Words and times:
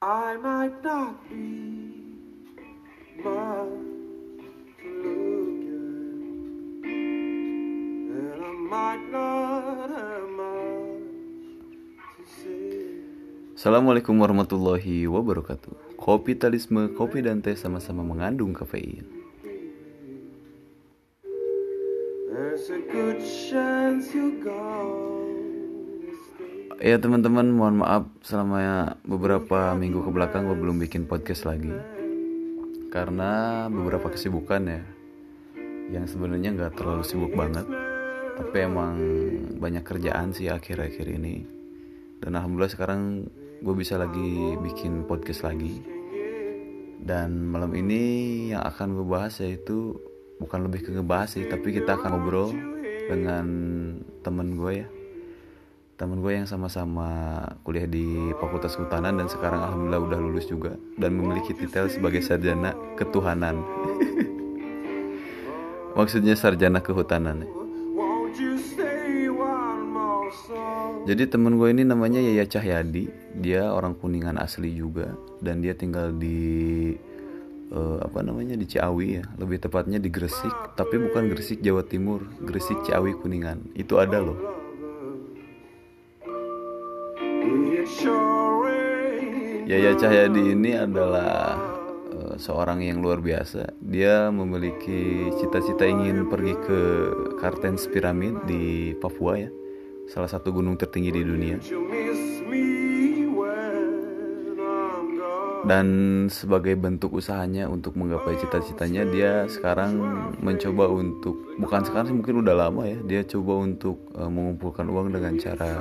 I 0.00 0.36
might 0.36 0.78
not 0.84 1.28
be 1.28 2.06
much 3.18 3.26
to 4.78 4.86
look 4.94 5.58
at, 5.66 6.86
and 6.86 8.38
I 8.38 8.52
might 8.70 9.02
not 9.10 9.90
have 9.90 10.30
much 10.38 11.02
to 12.14 12.22
say. 12.30 12.78
Assalamualaikum 13.58 14.14
warahmatullahi 14.22 15.10
wabarakatuh 15.10 15.98
Kapitalisme, 15.98 16.94
kopi 16.94 17.26
dan 17.26 17.42
teh 17.42 17.58
sama-sama 17.58 18.06
mengandung 18.06 18.54
kafein 18.54 19.02
There's 22.30 22.70
a 22.70 22.78
good 22.86 23.18
chance 23.18 24.14
gonna 24.14 24.46
stay. 24.46 24.97
Ya 26.78 26.94
teman-teman 26.94 27.50
mohon 27.50 27.82
maaf 27.82 28.06
selama 28.22 28.94
beberapa 29.02 29.74
minggu 29.74 29.98
ke 29.98 30.10
belakang 30.14 30.46
gue 30.46 30.54
belum 30.54 30.78
bikin 30.78 31.10
podcast 31.10 31.42
lagi. 31.42 31.74
Karena 32.94 33.66
beberapa 33.66 34.08
kesibukan 34.14 34.62
ya 34.62 34.82
Yang 35.90 36.14
sebenarnya 36.14 36.54
nggak 36.54 36.78
terlalu 36.78 37.02
sibuk 37.02 37.34
banget. 37.34 37.66
Tapi 38.38 38.56
emang 38.62 38.94
banyak 39.58 39.82
kerjaan 39.82 40.30
sih 40.30 40.46
akhir-akhir 40.46 41.02
ini. 41.18 41.42
Dan 42.22 42.38
Alhamdulillah 42.38 42.70
sekarang 42.70 43.26
gue 43.58 43.74
bisa 43.74 43.98
lagi 43.98 44.54
bikin 44.62 45.02
podcast 45.02 45.50
lagi. 45.50 45.82
Dan 47.02 47.50
malam 47.50 47.74
ini 47.74 48.54
yang 48.54 48.62
akan 48.62 48.94
gue 48.94 49.06
bahas 49.06 49.34
yaitu 49.42 49.98
Bukan 50.38 50.70
lebih 50.70 50.86
ke 50.86 50.94
ngebahas 50.94 51.34
sih 51.34 51.50
Tapi 51.50 51.74
kita 51.74 51.98
akan 51.98 52.14
ngobrol 52.14 52.54
dengan 53.10 53.46
temen 54.22 54.54
gue 54.54 54.86
ya 54.86 54.88
temen 55.98 56.22
gue 56.22 56.30
yang 56.30 56.46
sama-sama 56.46 57.42
kuliah 57.66 57.90
di 57.90 58.30
Fakultas 58.38 58.78
Kehutanan 58.78 59.18
dan 59.18 59.26
sekarang 59.26 59.66
alhamdulillah 59.66 60.02
udah 60.06 60.18
lulus 60.22 60.46
juga 60.46 60.78
dan 60.94 61.18
memiliki 61.18 61.58
titel 61.58 61.90
sebagai 61.90 62.22
sarjana 62.22 62.70
ketuhanan. 62.94 63.58
Maksudnya 65.98 66.38
sarjana 66.38 66.78
kehutanan. 66.78 67.42
Jadi 71.02 71.22
temen 71.26 71.58
gue 71.58 71.68
ini 71.74 71.82
namanya 71.82 72.22
Yaya 72.22 72.46
Cahyadi, 72.46 73.10
dia 73.34 73.66
orang 73.66 73.98
Kuningan 73.98 74.38
asli 74.38 74.78
juga 74.78 75.18
dan 75.42 75.58
dia 75.58 75.74
tinggal 75.74 76.14
di 76.14 76.94
eh, 77.74 77.98
apa 77.98 78.22
namanya 78.22 78.54
di 78.54 78.70
Ciawi 78.70 79.18
ya, 79.18 79.26
lebih 79.34 79.58
tepatnya 79.58 79.98
di 79.98 80.14
Gresik, 80.14 80.78
tapi 80.78 81.02
bukan 81.02 81.26
Gresik 81.26 81.58
Jawa 81.58 81.82
Timur, 81.82 82.22
Gresik 82.38 82.86
Ciawi 82.86 83.18
Kuningan. 83.18 83.74
Itu 83.74 83.98
ada 83.98 84.22
loh. 84.22 84.57
Yaya 89.68 89.92
Cahyadi 90.00 90.56
ini 90.56 90.72
adalah 90.80 91.60
eh, 92.08 92.40
seorang 92.40 92.80
yang 92.80 93.04
luar 93.04 93.20
biasa. 93.20 93.76
Dia 93.84 94.32
memiliki 94.32 95.28
cita-cita 95.36 95.84
ingin 95.84 96.24
pergi 96.24 96.56
ke 96.56 96.80
Kartens 97.36 97.84
Pyramid 97.84 98.48
di 98.48 98.96
Papua 98.96 99.36
ya, 99.36 99.52
salah 100.08 100.24
satu 100.24 100.56
gunung 100.56 100.80
tertinggi 100.80 101.12
di 101.12 101.20
dunia. 101.20 101.60
Dan 105.68 105.86
sebagai 106.32 106.72
bentuk 106.80 107.20
usahanya 107.20 107.68
untuk 107.68 107.92
menggapai 108.00 108.40
cita-citanya, 108.40 109.04
dia 109.04 109.44
sekarang 109.52 110.00
mencoba 110.40 110.88
untuk 110.88 111.60
bukan 111.60 111.84
sekarang 111.84 112.08
sih 112.08 112.16
mungkin 112.16 112.40
udah 112.40 112.56
lama 112.56 112.88
ya, 112.88 112.96
dia 113.04 113.20
coba 113.20 113.68
untuk 113.68 114.00
eh, 114.16 114.32
mengumpulkan 114.32 114.88
uang 114.88 115.12
dengan 115.12 115.36
cara 115.36 115.72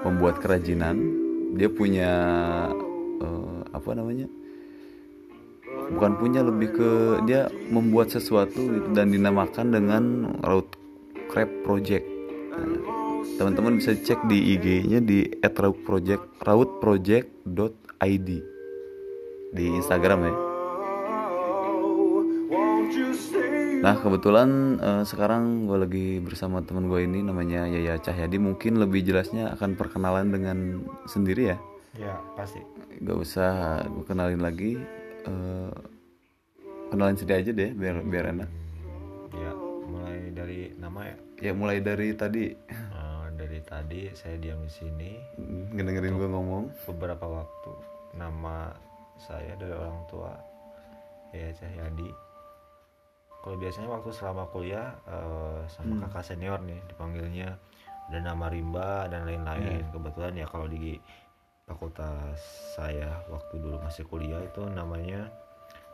membuat 0.00 0.40
kerajinan. 0.40 1.20
Dia 1.52 1.68
punya 1.68 2.08
eh, 3.22 3.58
apa 3.72 3.90
namanya? 3.94 4.26
bukan 5.92 6.12
punya 6.20 6.40
lebih 6.44 6.68
ke 6.72 6.90
dia 7.28 7.48
membuat 7.72 8.12
sesuatu 8.12 8.60
gitu 8.60 8.88
dan 8.92 9.12
dinamakan 9.12 9.72
dengan 9.72 10.02
Raut 10.44 10.68
Crab 11.32 11.48
Project. 11.64 12.04
Nah, 12.52 12.76
teman-teman 13.40 13.80
bisa 13.80 13.96
cek 13.96 14.28
di 14.28 14.56
IG-nya 14.56 15.00
di 15.00 15.24
@rautproject 15.40 16.44
rautproject.id 16.44 18.28
di 19.52 19.64
Instagram 19.68 20.20
ya. 20.28 20.34
Nah 23.82 23.98
kebetulan 23.98 24.78
eh, 24.78 25.02
sekarang 25.02 25.66
gue 25.66 25.78
lagi 25.82 26.06
bersama 26.22 26.62
teman 26.62 26.86
gue 26.86 27.02
ini 27.02 27.18
namanya 27.24 27.66
Yaya 27.66 27.98
Cahyadi. 27.98 28.38
Mungkin 28.38 28.78
lebih 28.78 29.02
jelasnya 29.02 29.50
akan 29.58 29.74
perkenalan 29.74 30.30
dengan 30.30 30.86
sendiri 31.10 31.56
ya. 31.56 31.58
Ya 31.92 32.16
pasti. 32.34 32.60
Gak 33.04 33.18
usah 33.18 33.84
gue 33.84 34.04
kenalin 34.08 34.40
lagi. 34.40 34.80
Eh, 35.28 35.74
kenalin 36.88 37.16
sendiri 37.16 37.44
aja 37.44 37.52
deh 37.52 37.70
biar 37.72 38.00
biar 38.02 38.24
enak. 38.32 38.50
Ya 39.32 39.50
mulai 39.86 40.18
dari 40.32 40.60
nama 40.76 41.00
ya. 41.04 41.16
Ya 41.42 41.52
mulai 41.52 41.78
dari 41.84 42.16
tadi 42.16 42.54
Eh, 42.70 43.24
dari 43.36 43.60
tadi 43.60 44.08
saya 44.14 44.38
diam 44.38 44.62
di 44.62 44.72
sini 44.72 45.10
ngedengerin 45.72 46.16
gue 46.16 46.28
ngomong. 46.28 46.64
beberapa 46.88 47.26
waktu. 47.28 47.72
Nama 48.16 48.72
saya 49.20 49.52
dari 49.56 49.72
orang 49.72 50.00
tua 50.08 50.32
ya 51.32 51.48
Cahyadi. 51.52 52.08
Kalau 53.42 53.58
biasanya 53.58 53.88
waktu 53.90 54.10
selama 54.14 54.48
kuliah 54.48 54.96
eh, 55.04 55.60
sama 55.68 56.08
kakak 56.08 56.24
senior 56.24 56.56
nih 56.64 56.80
dipanggilnya 56.88 57.52
ada 58.08 58.18
nama 58.18 58.48
rimba 58.48 59.12
dan 59.12 59.28
lain-lain. 59.28 59.84
Kebetulan 59.92 60.40
ya 60.40 60.46
kalau 60.48 60.64
di 60.68 60.96
fakultas 61.66 62.38
saya 62.74 63.22
waktu 63.30 63.58
dulu 63.58 63.78
masih 63.80 64.04
kuliah 64.04 64.42
itu 64.42 64.66
namanya 64.68 65.30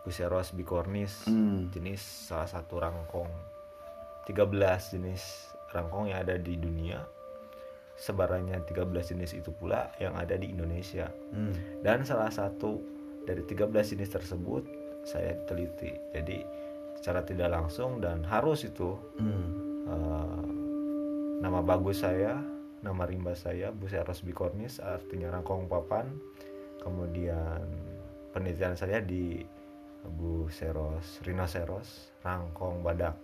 Buceros 0.07 0.57
bicornis 0.57 1.29
Hmm. 1.29 1.69
jenis 1.69 2.01
salah 2.01 2.49
satu 2.49 2.81
rangkong 2.81 3.29
13 4.25 4.97
jenis 4.97 5.21
rangkong 5.69 6.09
yang 6.09 6.25
ada 6.25 6.41
di 6.41 6.57
dunia 6.57 7.05
sebarannya 7.99 8.63
13 8.65 8.89
jenis 9.05 9.37
itu 9.37 9.51
pula 9.53 9.91
yang 9.99 10.17
ada 10.17 10.39
di 10.39 10.49
Indonesia 10.49 11.13
Hmm. 11.29 11.53
dan 11.85 12.09
salah 12.09 12.33
satu 12.33 12.81
dari 13.29 13.45
13 13.45 13.69
jenis 13.93 14.09
tersebut 14.09 14.65
saya 15.05 15.37
teliti 15.45 15.93
jadi 16.11 16.41
secara 16.97 17.21
tidak 17.23 17.53
langsung 17.53 18.01
dan 18.01 18.25
harus 18.25 18.65
itu 18.65 18.97
Hmm. 19.21 19.49
eh, 19.85 20.43
nama 21.39 21.61
bagus 21.61 22.01
saya 22.01 22.41
nama 22.83 23.03
rimba 23.05 23.35
saya 23.35 23.75
Buceros 23.75 24.23
bicornis 24.23 24.79
artinya 24.79 25.35
rangkong 25.35 25.67
papan 25.67 26.07
kemudian 26.83 27.63
penelitian 28.31 28.79
saya 28.79 29.03
di 29.03 29.43
Buceros 30.09 31.21
rhinoceros 31.27 32.15
rangkong 32.23 32.81
badak. 32.81 33.19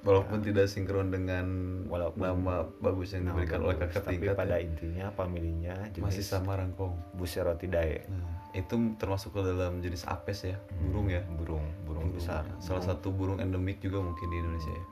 Walaupun 0.00 0.40
tidak 0.40 0.72
sinkron 0.72 1.12
dengan 1.12 1.44
Walaupun 1.84 2.24
nama 2.24 2.64
bagus 2.80 3.12
yang 3.12 3.28
diberikan 3.28 3.60
oleh 3.60 3.76
kakak 3.76 4.00
tapi 4.00 4.16
tingkat 4.16 4.32
pada 4.32 4.56
ya, 4.56 4.64
intinya 4.64 5.06
familinya 5.12 5.76
jenis 5.92 6.04
masih 6.08 6.24
sama 6.24 6.56
rangkong. 6.56 6.96
Bucerotidae 7.20 8.08
Nah, 8.08 8.40
itu 8.56 8.74
termasuk 8.96 9.36
ke 9.36 9.40
dalam 9.44 9.84
jenis 9.84 10.08
apes 10.08 10.48
ya, 10.48 10.56
burung 10.88 11.12
ya. 11.12 11.20
burung 11.36 11.62
burung 11.84 12.10
besar. 12.16 12.48
Salah 12.64 12.80
satu 12.80 13.12
burung 13.12 13.38
endemik 13.38 13.84
juga 13.84 14.00
mungkin 14.00 14.26
di 14.32 14.36
Indonesia 14.40 14.72
ya. 14.72 14.84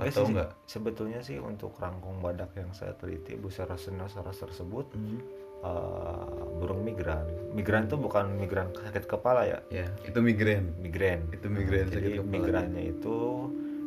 Atau 0.00 0.22
sih, 0.22 0.30
enggak? 0.30 0.50
sebetulnya 0.64 1.20
sih 1.20 1.36
untuk 1.36 1.74
rangkong 1.74 2.18
badak 2.18 2.54
yang 2.54 2.70
saya 2.70 2.94
teliti 2.94 3.34
Buceros 3.34 3.82
rhinoceros 3.84 4.38
tersebut 4.38 4.86
Hmm. 4.92 5.18
eh, 5.58 6.26
burung 6.54 6.80
migran 6.80 7.26
migran 7.50 7.84
itu 7.84 7.96
bukan 7.96 8.30
migran 8.32 8.70
sakit 8.70 9.04
kepala 9.06 9.42
ya 9.42 9.58
Ya, 9.68 9.90
itu 10.00 10.18
migrain. 10.18 10.70
migran 10.76 11.26
Itu 11.28 11.46
migrain 11.48 11.86
sakit 11.86 11.98
jadi 11.98 12.10
kepala. 12.16 12.30
migrannya 12.30 12.82
itu 12.88 13.16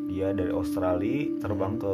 dia 0.06 0.30
dari 0.32 0.52
Australia 0.52 1.32
terbang 1.40 1.76
ke 1.76 1.94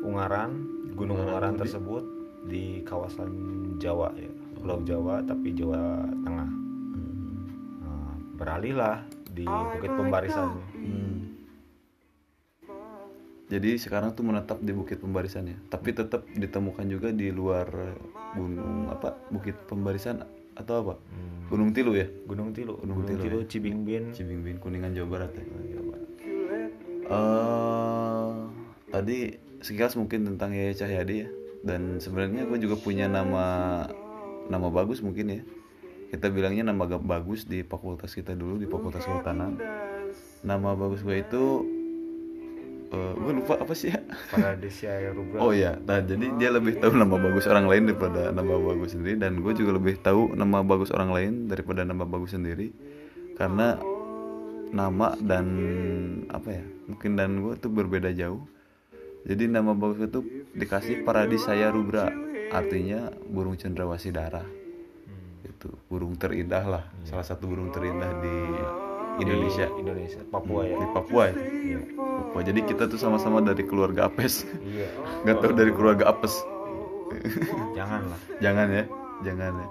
Ungaran 0.00 0.50
gunung 0.90 1.16
Hmm. 1.16 1.26
Ungaran 1.26 1.48
Ungaran 1.48 1.54
tersebut 1.56 2.04
di 2.44 2.64
kawasan 2.82 3.30
Jawa 3.78 4.12
ya 4.14 4.28
Pulau 4.54 4.82
Jawa 4.82 5.22
tapi 5.22 5.54
Jawa 5.54 5.80
Tengah 6.20 6.48
Nah, 7.80 8.10
beralihlah 8.34 9.00
di 9.28 9.44
Bukit 9.44 9.90
Pembarisannya 9.90 10.60
Hmm. 10.60 10.67
Jadi 13.48 13.80
sekarang 13.80 14.12
tuh 14.12 14.28
menetap 14.28 14.60
di 14.60 14.76
Bukit 14.76 15.00
Pembarisan 15.00 15.48
ya. 15.48 15.56
Tapi 15.72 15.96
tetap 15.96 16.28
ditemukan 16.36 16.84
juga 16.84 17.08
di 17.16 17.32
luar 17.32 17.96
gunung 18.36 18.92
apa? 18.92 19.16
Bukit 19.32 19.56
Pembarisan 19.64 20.20
atau 20.52 20.74
apa? 20.84 20.94
Hmm, 21.00 21.48
Gunung 21.48 21.72
Tilu 21.72 21.96
ya? 21.96 22.12
Gunung 22.28 22.52
Tilu 22.52 22.76
Gunung 22.76 23.00
Gunung, 23.00 23.08
Tilu, 23.08 23.22
Tilu, 23.24 23.38
ya. 23.40 23.46
Cibingbin 23.48 24.04
Cibingbin, 24.12 24.60
Kuningan 24.60 24.92
Jawa 24.92 25.08
Barat 25.08 25.30
ya. 25.32 25.44
Jawa 25.48 25.84
Barat. 25.96 26.08
Eh, 27.08 28.32
tadi 28.92 29.18
sekilas 29.64 29.96
mungkin 29.96 30.28
tentang 30.28 30.52
Yaya 30.52 30.76
Cahyadi 30.76 31.16
ya. 31.24 31.28
Dan 31.64 32.04
sebenarnya 32.04 32.44
gue 32.44 32.58
juga 32.60 32.76
punya 32.76 33.08
nama 33.08 33.88
nama 34.52 34.68
bagus 34.68 35.00
mungkin 35.00 35.40
ya. 35.40 35.40
Kita 36.12 36.28
bilangnya 36.28 36.68
nama 36.68 36.84
bagus 37.00 37.48
di 37.48 37.64
fakultas 37.64 38.12
kita 38.12 38.32
dulu 38.36 38.60
di 38.60 38.68
Fakultas 38.68 39.04
Kehutanan. 39.04 39.60
Nama 40.40 40.70
bagus 40.72 41.04
gue 41.04 41.20
itu 41.20 41.44
gue 42.96 43.32
lupa 43.36 43.60
apa 43.60 43.72
sih 43.76 43.92
ya? 43.92 44.00
Paradisia 44.32 44.96
Rubra. 45.12 45.38
Oh 45.44 45.52
ya 45.52 45.76
nah 45.84 46.00
jadi 46.00 46.32
dia 46.40 46.48
lebih 46.48 46.80
tahu 46.80 46.96
nama 46.96 47.20
bagus 47.20 47.44
orang 47.44 47.68
lain 47.68 47.82
daripada 47.92 48.32
nama 48.32 48.54
bagus 48.56 48.96
sendiri. 48.96 49.20
Dan 49.20 49.44
gue 49.44 49.52
juga 49.52 49.76
lebih 49.76 50.00
tahu 50.00 50.32
nama 50.32 50.64
bagus 50.64 50.88
orang 50.92 51.10
lain 51.12 51.32
daripada 51.52 51.84
nama 51.84 52.08
bagus 52.08 52.32
sendiri. 52.32 52.72
Karena 53.36 53.76
nama 54.68 55.16
dan 55.20 55.46
apa 56.28 56.48
ya 56.60 56.64
mungkin 56.88 57.16
dan 57.16 57.44
gue 57.44 57.54
tuh 57.60 57.68
berbeda 57.68 58.08
jauh. 58.16 58.40
Jadi 59.28 59.44
nama 59.52 59.76
bagus 59.76 60.08
itu 60.08 60.20
dikasih 60.56 61.04
Paradisaya 61.04 61.68
Rubra. 61.68 62.08
Artinya 62.48 63.12
burung 63.28 63.60
cendrawasih 63.60 64.16
darah. 64.16 64.48
Hmm. 64.48 65.44
itu 65.44 65.68
burung 65.92 66.16
terindah 66.16 66.64
lah 66.64 66.84
salah 67.04 67.24
satu 67.24 67.48
burung 67.48 67.68
terindah 67.68 68.20
di 68.24 68.36
Di 69.18 69.26
Indonesia 69.26 69.66
Indonesia 69.76 70.22
Papua 70.30 70.62
ya. 70.62 70.76
Di 70.78 70.86
Papua 70.94 71.22
ya 71.28 71.34
Papua 72.38 72.54
jadi 72.54 72.70
kita 72.70 72.86
tuh 72.86 73.02
sama-sama 73.02 73.42
dari 73.42 73.66
keluarga 73.66 74.06
apes. 74.06 74.46
Iya. 74.62 74.86
Nggak 75.26 75.36
tahu 75.42 75.52
dari 75.58 75.72
keluarga 75.74 76.14
apes. 76.14 76.38
Jangan 77.74 78.14
lah 78.14 78.20
jangan 78.38 78.68
ya 78.70 78.84
jangan 79.26 79.52
ya. 79.58 79.68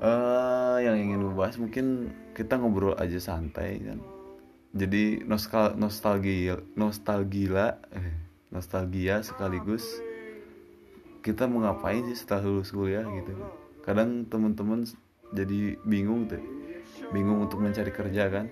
Eh, 0.00 0.76
yang 0.88 0.96
ingin 0.96 1.28
gue 1.28 1.36
bahas 1.36 1.60
mungkin 1.60 2.08
kita 2.32 2.56
ngobrol 2.56 2.96
aja 2.96 3.20
santai 3.20 3.84
kan. 3.84 4.00
Jadi 4.72 5.28
nostal 5.28 5.76
nostalgia 5.76 6.56
nostalgia 6.72 7.76
eh, 7.92 8.16
nostalgia 8.48 9.20
sekaligus 9.20 9.84
kita 11.20 11.44
mau 11.44 11.68
ngapain 11.68 12.00
sih 12.08 12.16
setelah 12.16 12.48
lulus 12.48 12.72
kuliah 12.72 13.04
gitu. 13.12 13.36
Kadang 13.84 14.24
temen-temen 14.24 14.88
jadi 15.36 15.76
bingung 15.84 16.32
tuh 16.32 16.40
bingung 17.12 17.44
untuk 17.44 17.60
mencari 17.60 17.92
kerja 17.92 18.30
kan 18.32 18.48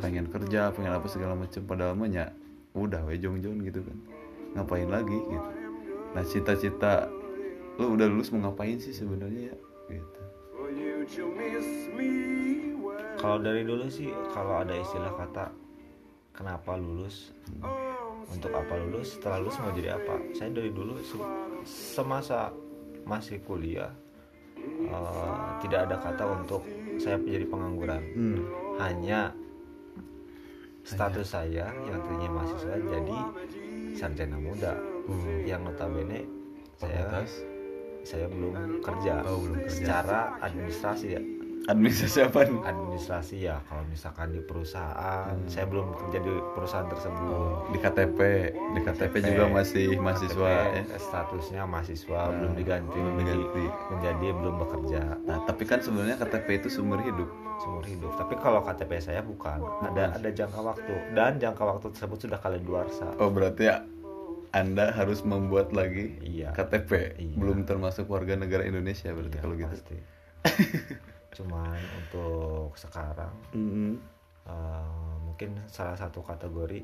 pengen 0.00 0.26
kerja 0.30 0.70
pengen 0.70 0.92
apa 0.94 1.06
segala 1.06 1.34
macam 1.34 1.62
padahal 1.64 1.94
mah 1.94 2.08
ya 2.08 2.26
udah 2.74 3.02
we 3.06 3.18
jong 3.18 3.38
jong 3.38 3.62
gitu 3.62 3.82
kan. 3.82 3.98
Ngapain 4.54 4.88
lagi 4.88 5.18
gitu. 5.18 5.50
Nah 6.14 6.22
cita-cita 6.22 7.10
lu 7.74 7.98
udah 7.98 8.06
lulus 8.06 8.30
mau 8.30 8.46
ngapain 8.46 8.78
sih 8.78 8.94
sebenarnya 8.94 9.50
ya? 9.50 9.56
Gitu. 9.90 10.20
Well. 10.54 11.62
kalau 13.14 13.38
dari 13.40 13.62
dulu 13.62 13.86
sih 13.88 14.08
kalau 14.32 14.62
ada 14.62 14.74
istilah 14.74 15.12
kata 15.14 15.52
kenapa 16.32 16.74
lulus? 16.74 17.30
Untuk 18.24 18.50
apa 18.50 18.74
lulus? 18.80 19.18
Setelah 19.18 19.38
lulus 19.44 19.60
mau 19.60 19.70
jadi 19.70 19.94
apa? 19.94 20.16
Saya 20.32 20.50
dari 20.50 20.72
dulu 20.72 20.96
se- 20.98 21.20
semasa 21.68 22.48
masih 23.04 23.38
kuliah 23.44 23.92
eh, 24.56 25.44
tidak 25.60 25.90
ada 25.90 25.96
kata 26.00 26.24
untuk 26.40 26.64
saya 26.96 27.20
menjadi 27.20 27.46
pengangguran. 27.46 28.02
Hmm. 28.16 28.40
hanya 28.74 29.30
status 30.84 31.26
saya 31.32 31.72
yang 31.88 31.98
tadinya 32.04 32.30
mahasiswa 32.30 32.76
jadi 32.76 33.18
sarjana 33.96 34.38
muda. 34.38 34.72
Yang 35.44 35.60
notabene 35.72 36.20
saya 36.76 37.24
saya 38.04 38.26
belum 38.28 38.84
kerja. 38.84 39.24
Oh, 39.24 39.40
belum 39.40 39.64
kerja. 39.64 39.72
secara 39.72 40.20
administrasi 40.44 41.06
ya 41.16 41.20
administrasi 41.66 42.18
apa 42.22 42.44
nih? 42.44 42.60
administrasi 42.62 43.36
ya. 43.42 43.56
Kalau 43.62 43.84
misalkan 43.86 44.30
di 44.30 44.40
perusahaan 44.40 45.32
Hmm. 45.32 45.48
saya 45.48 45.64
belum 45.64 45.96
kerja 45.96 46.18
di 46.20 46.32
perusahaan 46.52 46.84
tersebut. 46.86 47.24
Oh, 47.26 47.64
di 47.66 47.78
KTP 47.78 48.18
di 48.52 48.80
KTP 48.80 49.14
juga 49.22 49.44
masih 49.48 49.86
mahasiswa 49.96 50.44
ya? 50.46 50.64
KTP, 50.74 50.90
statusnya 50.98 51.62
mahasiswa 51.64 52.20
Nah, 52.20 52.32
belum 52.34 52.52
diganti. 52.54 52.94
belum 52.94 53.14
menjadi, 53.14 53.44
diganti. 53.46 53.64
menjadi 53.90 54.26
belum 54.34 54.54
bekerja. 54.58 55.02
Nah 55.22 55.38
tapi 55.44 55.62
kan 55.62 55.78
sebenarnya 55.78 56.16
KTP 56.16 56.48
itu 56.56 56.68
sumber 56.70 57.00
hidup. 57.00 57.28
Seumur 57.56 57.84
hidup. 57.84 58.12
Tapi 58.14 58.34
kalau 58.36 58.60
KTP 58.60 58.92
saya 58.98 59.20
bukan. 59.20 59.62
Ada 59.84 60.16
ada 60.16 60.28
jangka 60.28 60.60
waktu. 60.60 60.94
Dan 61.12 61.38
jangka 61.38 61.62
waktu 61.64 61.86
tersebut 61.88 62.18
sudah 62.20 62.36
kadaluarsa 62.36 63.14
oh 63.16 63.28
berarti 63.28 63.62
ya 63.64 63.76
anda 64.50 64.90
harus 64.90 65.22
membuat 65.22 65.70
lagi 65.70 66.18
Iya. 66.20 66.52
KTP 66.52 66.90
Iya. 67.16 67.34
belum 67.34 67.62
termasuk 67.62 68.06
warga 68.06 68.34
negara 68.34 68.62
Indonesia 68.62 69.08
berarti 69.08 69.32
Iya, 69.32 69.42
kalau 69.42 69.54
gitu. 69.56 69.70
pasti. 69.70 69.96
cuman 71.34 71.74
untuk 71.96 72.72
sekarang 72.74 73.34
Mm-mm. 73.52 73.98
eh, 74.46 74.88
mungkin 75.20 75.58
salah 75.66 75.94
satu 75.94 76.22
kategori 76.22 76.80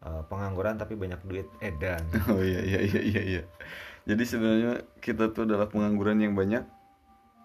eh, 0.00 0.22
pengangguran 0.26 0.74
tapi 0.74 0.94
banyak 0.94 1.20
duit 1.22 1.46
edan 1.60 2.02
Oh 2.32 2.40
iya 2.40 2.60
iya 2.60 2.80
iya 2.80 3.00
iya 3.00 3.22
iya. 3.22 3.42
Jadi 4.04 4.20
sebenarnya 4.22 4.72
kita 4.98 5.30
tuh 5.30 5.44
adalah 5.44 5.64
pengangguran 5.64 6.20
yang 6.20 6.32
banyak 6.32 6.60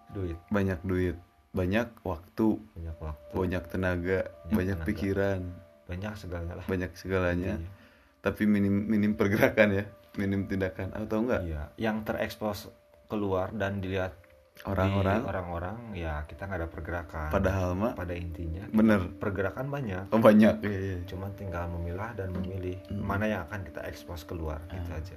duit 0.10 0.36
banyak 0.50 0.80
duit, 0.82 1.16
banyak 1.52 1.88
waktu, 2.02 2.58
banyak 2.74 2.98
waktu 2.98 3.34
banyak 3.34 3.64
tenaga, 3.68 4.20
Banyak 4.26 4.56
banyak 4.56 4.78
tenaga. 4.78 4.88
pikiran, 4.90 5.40
banyak 5.86 6.14
segalanya 6.16 6.54
lah 6.58 6.66
banyak 6.66 6.92
segalanya. 6.94 7.54
Intinya. 7.56 7.72
Tapi 8.20 8.44
minim 8.44 8.76
minim 8.84 9.16
pergerakan 9.16 9.70
ya, 9.72 9.86
minim 10.18 10.44
tindakan 10.44 10.92
atau 10.92 11.24
enggak? 11.24 11.42
Iya, 11.48 11.64
yang 11.80 12.04
terekspos 12.04 12.68
keluar 13.08 13.56
dan 13.56 13.80
dilihat 13.80 14.12
Orang-orang 14.60 15.24
orang-orang 15.24 15.78
ya 15.96 16.28
kita 16.28 16.44
nggak 16.44 16.60
ada 16.60 16.68
pergerakan. 16.68 17.28
padahal 17.32 17.70
mah 17.74 17.96
pada 17.96 18.12
intinya 18.12 18.68
bener 18.70 19.08
pergerakan 19.16 19.72
banyak, 19.72 20.12
oh 20.12 20.20
banyak 20.20 20.56
iya, 20.62 20.80
iya. 20.92 20.98
cuman 21.08 21.32
tinggal 21.34 21.64
memilah 21.70 22.12
dan 22.14 22.36
memilih 22.36 22.76
Hmm. 22.88 23.00
mana 23.02 23.26
yang 23.26 23.42
akan 23.46 23.64
kita 23.64 23.88
ekspos 23.88 24.24
keluar 24.24 24.60
gitu 24.68 24.92
Ah. 24.92 25.00
aja. 25.00 25.16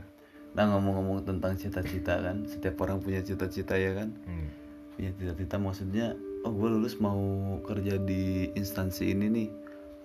Nah 0.53 0.65
ngomong-ngomong 0.71 1.25
tentang 1.25 1.57
cita-cita 1.57 2.23
kan, 2.23 2.47
setiap 2.47 2.79
orang 2.81 3.01
punya 3.01 3.19
cita-cita 3.19 3.75
ya 3.75 3.97
kan. 3.97 4.15
Hmm. 4.23 4.47
Punya 4.95 5.11
cita-cita 5.13 5.57
maksudnya, 5.57 6.15
oh 6.43 6.53
gue 6.53 6.69
lulus 6.71 6.95
mau 6.97 7.19
kerja 7.63 7.99
di 7.99 8.47
instansi 8.53 9.11
ini 9.11 9.27
nih, 9.27 9.49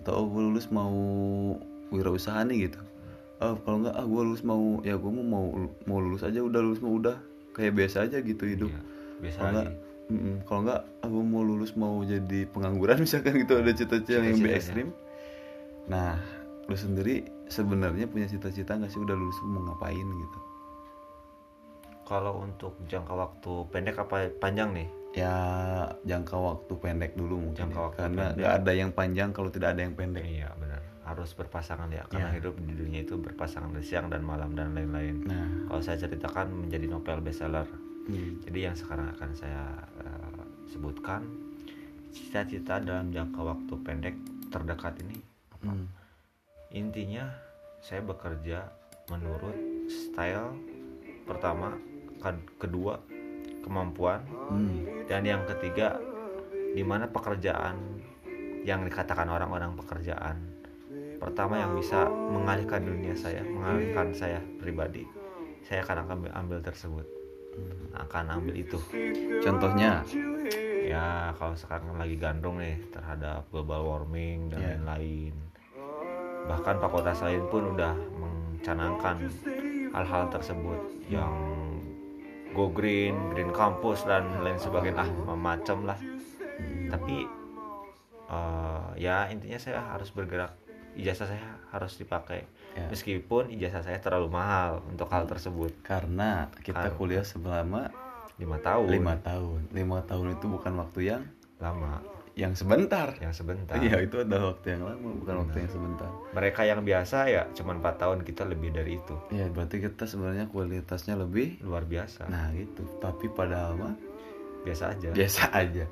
atau 0.01 0.17
oh 0.17 0.27
gue 0.27 0.41
lulus 0.43 0.71
mau 0.71 0.97
wirausaha 1.89 2.41
nih 2.43 2.67
gitu. 2.67 2.79
Oh 3.37 3.53
kalau 3.59 3.85
nggak, 3.85 3.93
ah 3.93 4.01
gue 4.03 4.21
lulus 4.23 4.41
mau, 4.41 4.81
ya 4.81 4.97
gue 4.97 5.11
mau 5.13 5.21
mau 5.23 5.45
mau 5.85 5.99
lulus 5.99 6.23
aja 6.23 6.41
udah 6.41 6.57
lulus 6.57 6.81
mau 6.81 6.95
udah 6.95 7.19
kayak 7.53 7.73
biasa 7.75 8.09
aja 8.09 8.17
gitu 8.17 8.43
hidup. 8.43 8.71
Iya, 8.71 8.81
biasa 9.19 9.37
Kalau 9.37 9.51
nggak, 9.53 9.67
mm-mm, 10.07 10.35
kalau 10.43 10.61
nggak, 10.63 10.81
gue 11.03 11.23
mau 11.25 11.41
lulus 11.41 11.71
mau 11.73 11.95
jadi 11.99 12.39
pengangguran 12.47 12.97
misalkan 13.03 13.33
gitu 13.37 13.53
ada 13.55 13.71
cita-cita 13.71 14.11
yang 14.15 14.31
lebih 14.31 14.37
Cita-citanya. 14.37 14.57
ekstrim. 14.57 14.87
Nah, 15.87 16.13
lu 16.63 16.75
sendiri 16.75 17.15
sebenarnya 17.47 18.05
punya 18.05 18.25
cita-cita 18.25 18.73
nggak 18.73 18.89
sih 18.89 18.99
udah 18.99 19.13
lulus 19.13 19.37
mau 19.41 19.63
ngapain 19.65 19.95
gitu? 20.03 20.39
Kalau 22.03 22.39
untuk 22.39 22.79
jangka 22.83 23.13
waktu 23.13 23.51
pendek 23.67 23.97
apa 23.97 24.15
panjang 24.33 24.71
nih? 24.73 24.89
ya 25.15 25.33
jangka 26.05 26.37
waktu 26.37 26.73
pendek 26.77 27.17
dulu 27.17 27.41
mungkin 27.41 27.57
Jangka 27.57 27.73
ya. 27.73 27.81
waktu 27.81 27.97
karena 27.97 28.21
pendek. 28.21 28.37
nggak 28.37 28.53
ada 28.53 28.71
yang 28.71 28.91
panjang 28.91 29.29
kalau 29.31 29.49
tidak 29.49 29.73
ada 29.73 29.81
yang 29.81 29.95
pendek 29.95 30.21
Iya 30.21 30.49
benar. 30.53 30.77
Harus 31.01 31.33
berpasangan 31.33 31.89
ya 31.89 32.03
karena 32.05 32.29
Iya. 32.29 32.37
hidup 32.37 32.53
di 32.59 32.73
dunia 32.75 32.99
itu 33.01 33.15
berpasangan 33.17 33.71
dari 33.71 33.81
siang 33.81 34.07
dan 34.07 34.21
malam 34.21 34.53
dan 34.53 34.71
lain-lain. 34.71 35.25
nah 35.25 35.47
Kalau 35.65 35.81
saya 35.81 35.97
ceritakan 35.97 36.53
menjadi 36.59 36.85
novel 36.85 37.19
bestseller. 37.19 37.65
Hmm, 38.07 38.47
Jadi 38.47 38.59
yang 38.63 38.75
sekarang 38.75 39.11
akan 39.13 39.31
saya 39.35 39.63
eh, 40.01 40.43
sebutkan 40.71 41.23
cita-cita 42.11 42.79
dalam 42.81 43.11
jangka 43.13 43.41
waktu 43.43 43.73
pendek 43.83 44.15
terdekat 44.49 44.97
ini 45.03 45.17
apa? 45.53 45.71
hmm, 45.71 45.85
Intinya 46.73 47.29
saya 47.79 48.01
bekerja 48.03 48.67
menurut 49.07 49.55
style 49.87 50.51
pertama, 51.23 51.75
kan- 52.19 52.43
kedua 52.59 52.99
kemampuan 53.63 54.23
hmm, 54.27 55.07
dan 55.11 55.27
yang 55.27 55.43
ketiga 55.43 55.99
di 56.71 56.83
mana 56.83 57.07
pekerjaan 57.07 57.75
yang 58.63 58.83
dikatakan 58.83 59.27
orang-orang 59.27 59.75
pekerjaan 59.79 60.35
pertama 61.17 61.57
yang 61.57 61.73
bisa 61.73 62.05
mengalihkan 62.07 62.85
dunia 62.85 63.17
saya, 63.17 63.41
mengalihkan 63.41 64.13
saya 64.13 64.37
pribadi, 64.61 65.01
saya 65.65 65.81
akan 65.81 66.05
ambil, 66.05 66.31
ambil 66.37 66.59
tersebut, 66.61 67.05
akan 67.93 68.23
ambil 68.41 68.55
itu. 68.55 68.77
contohnya 69.41 70.01
Ya 70.87 71.35
kalau 71.35 71.51
sekarang 71.51 71.99
lagi 71.99 72.15
gandrung 72.15 72.63
nih 72.63 72.79
terhadap 72.95 73.43
global 73.51 73.83
warming 73.83 74.47
dan 74.47 74.59
Ya. 74.63 74.67
lain-lain. 74.79 75.35
Bahkan 76.47 76.79
fakultas 76.79 77.19
lain 77.27 77.43
pun 77.51 77.75
udah 77.75 77.91
mencanangkan 78.15 79.27
hal-hal 79.91 80.31
tersebut 80.31 80.79
yang 81.11 81.35
go 82.55 82.71
green, 82.71 83.19
green 83.35 83.51
campus 83.51 84.07
dan 84.07 84.31
lain 84.39 84.55
sebagainya 84.55 85.03
ah 85.27 85.35
macam 85.35 85.83
lah. 85.83 85.99
Tapi 86.87 87.27
eh, 88.31 88.87
ya 88.95 89.27
intinya 89.27 89.59
saya 89.59 89.83
harus 89.91 90.07
bergerak. 90.15 90.55
Ijazah 90.97 91.29
saya 91.29 91.45
harus 91.69 91.93
dipakai. 91.95 92.43
Ya. 92.73 92.89
Meskipun 92.89 93.53
ijazah 93.53 93.85
saya 93.85 94.01
terlalu 94.01 94.33
mahal 94.33 94.81
untuk 94.89 95.09
hal 95.09 95.25
tersebut. 95.25 95.73
karena 95.81 96.49
kita 96.61 96.89
Karena- 96.89 96.97
kuliah 96.97 97.25
selama 97.25 97.89
lima 98.37 98.57
tahun. 98.59 98.87
lima 98.89 99.15
tahun. 99.21 99.59
Lima 99.73 99.99
tahun 100.03 100.37
itu 100.37 100.45
bukan 100.45 100.73
waktu 100.77 100.99
yang 101.13 101.23
lama. 101.57 102.01
Yang 102.37 102.61
sebentar. 102.61 103.17
Yang 103.17 103.41
sebentar. 103.41 103.81
Iya 103.81 103.97
itu 104.05 104.21
adalah 104.21 104.53
waktu 104.53 104.77
yang 104.77 104.85
lama 104.85 105.09
bukan 105.09 105.35
waktu 105.41 105.57
yang 105.65 105.71
sebentar. 105.73 106.09
Mereka 106.37 106.61
yang 106.69 106.85
biasa 106.85 107.17
ya 107.33 107.49
cuma 107.57 107.73
empat 107.73 107.97
tahun 107.97 108.21
kita 108.21 108.45
lebih 108.45 108.77
dari 108.77 109.01
itu. 109.01 109.15
Ya 109.33 109.49
berarti 109.49 109.81
kita 109.81 110.05
sebenarnya 110.05 110.45
kualitasnya 110.45 111.17
lebih 111.17 111.57
luar 111.65 111.81
biasa. 111.89 112.29
Nah 112.29 112.53
gitu. 112.53 112.85
Tapi 113.01 113.25
padahal 113.33 113.73
mah 113.73 113.95
biasa 114.61 114.93
aja. 114.93 115.09
Biasa 115.17 115.49
aja. 115.49 115.85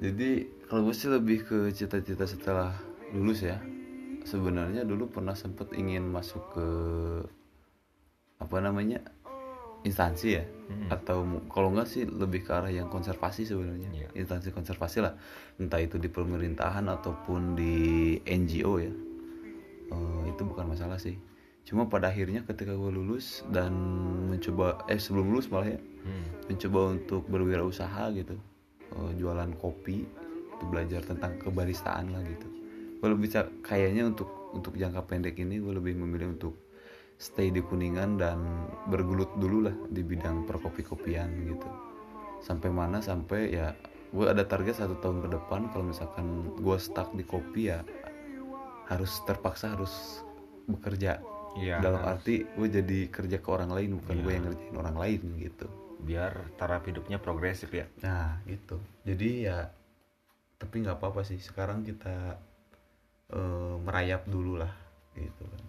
Jadi 0.00 0.30
kalau 0.64 0.88
gue 0.88 0.96
sih 0.96 1.12
lebih 1.12 1.44
ke 1.44 1.68
cita-cita 1.70 2.24
setelah 2.24 2.72
lulus 3.12 3.44
ya 3.44 3.60
sebenarnya 4.24 4.82
dulu 4.82 5.08
pernah 5.12 5.36
sempet 5.36 5.72
ingin 5.76 6.08
masuk 6.08 6.42
ke 6.56 6.66
apa 8.40 8.56
namanya 8.60 9.00
instansi 9.84 10.28
ya? 10.32 10.44
Mm-mm. 10.64 10.88
atau 10.88 11.28
kalau 11.52 11.76
enggak 11.76 11.92
sih 11.92 12.08
lebih 12.08 12.40
ke 12.48 12.50
arah 12.56 12.72
yang 12.72 12.88
konservasi 12.88 13.44
sebenarnya. 13.44 13.92
Iya. 13.92 14.08
instansi 14.16 14.48
konservasi 14.48 15.04
lah. 15.04 15.12
Entah 15.60 15.76
itu 15.76 16.00
di 16.00 16.08
pemerintahan 16.08 16.88
ataupun 16.88 17.52
di 17.52 18.16
NGO 18.24 18.80
ya. 18.80 18.88
Eh, 19.92 20.22
itu 20.32 20.40
bukan 20.40 20.72
masalah 20.72 20.96
sih. 20.96 21.20
Cuma 21.68 21.84
pada 21.88 22.08
akhirnya 22.08 22.48
ketika 22.48 22.72
gue 22.72 22.92
lulus 22.92 23.44
dan 23.52 23.72
mencoba 24.32 24.84
eh 24.88 24.96
sebelum 24.96 25.32
lulus 25.32 25.48
malah 25.52 25.76
ya 25.76 25.80
Hmm. 26.04 26.20
mencoba 26.52 26.80
untuk 27.00 27.24
berwirausaha 27.28 28.12
gitu. 28.16 28.36
Eh, 28.88 29.12
jualan 29.20 29.52
kopi 29.56 30.04
belajar 30.64 31.04
tentang 31.04 31.36
kebaristaan 31.40 32.08
lah 32.08 32.24
gitu 32.24 32.48
gue 33.04 33.12
lebih 33.12 33.28
kayaknya 33.60 34.08
untuk 34.08 34.32
untuk 34.56 34.80
jangka 34.80 35.04
pendek 35.04 35.36
ini 35.36 35.60
gue 35.60 35.76
lebih 35.76 35.92
memilih 35.92 36.40
untuk 36.40 36.56
stay 37.20 37.52
di 37.52 37.60
kuningan 37.60 38.16
dan 38.16 38.40
bergelut 38.88 39.28
dulu 39.36 39.68
lah 39.68 39.76
di 39.92 40.00
bidang 40.00 40.48
perkopi-kopian 40.48 41.28
gitu. 41.52 41.68
Sampai 42.40 42.72
mana 42.72 43.04
sampai 43.04 43.52
ya 43.52 43.76
gue 44.08 44.24
ada 44.24 44.40
target 44.48 44.80
satu 44.80 44.96
tahun 45.04 45.20
ke 45.20 45.28
depan 45.36 45.68
kalau 45.68 45.92
misalkan 45.92 46.48
gue 46.56 46.76
stuck 46.80 47.12
di 47.12 47.28
kopi 47.28 47.68
ya 47.76 47.84
harus 48.88 49.20
terpaksa 49.28 49.76
harus 49.76 50.24
bekerja. 50.64 51.20
Iya. 51.54 51.78
dalam 51.78 52.02
arti 52.02 52.42
gue 52.42 52.66
jadi 52.66 53.06
kerja 53.14 53.38
ke 53.38 53.46
orang 53.46 53.70
lain 53.70 54.02
bukan 54.02 54.16
gue 54.26 54.26
Iya. 54.26 54.34
yang 54.34 54.44
ngerjain 54.50 54.74
orang 54.80 54.96
lain 54.98 55.20
gitu. 55.38 55.66
Biar 56.02 56.32
taraf 56.58 56.82
hidupnya 56.88 57.20
progresif 57.22 57.70
ya. 57.70 57.86
Nah 58.02 58.40
gitu. 58.48 58.80
Jadi 59.06 59.44
ya 59.46 59.68
tapi 60.58 60.82
nggak 60.82 60.98
apa-apa 60.98 61.22
sih. 61.22 61.38
Sekarang 61.38 61.86
kita 61.86 62.40
eh, 63.32 63.74
merayap 63.80 64.26
dulu 64.26 64.60
lah 64.60 64.72
gitu 65.14 65.44
kan. 65.46 65.64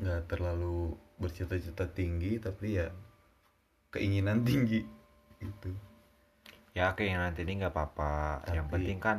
Nggak 0.00 0.20
terlalu 0.30 0.94
bercita-cita 1.20 1.84
tinggi 1.90 2.40
tapi 2.40 2.80
ya 2.80 2.88
keinginan 3.90 4.40
tinggi 4.48 4.80
gitu. 5.40 5.70
Ya 6.72 6.94
keinginan 6.94 7.34
tinggi 7.34 7.60
nggak 7.60 7.74
apa-apa. 7.74 8.46
Yang 8.54 8.66
Tapi- 8.68 8.74
penting 8.78 8.98
kan 8.98 9.18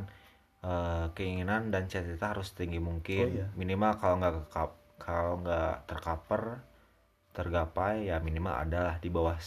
eh, 0.62 1.06
keinginan 1.14 1.70
dan 1.70 1.86
cita-cita 1.86 2.34
harus 2.34 2.54
tinggi 2.54 2.78
mungkin. 2.78 3.26
Oh, 3.26 3.34
iya. 3.34 3.48
minimal 3.58 3.92
kalau 3.98 4.16
nggak 4.18 4.34
kekap- 4.48 4.80
kalau 5.02 5.42
nggak 5.42 5.90
tercover 5.90 6.62
tergapai 7.32 8.12
ya 8.12 8.20
minimal 8.20 8.54
adalah 8.54 9.00
di 9.00 9.08
bawah 9.08 9.40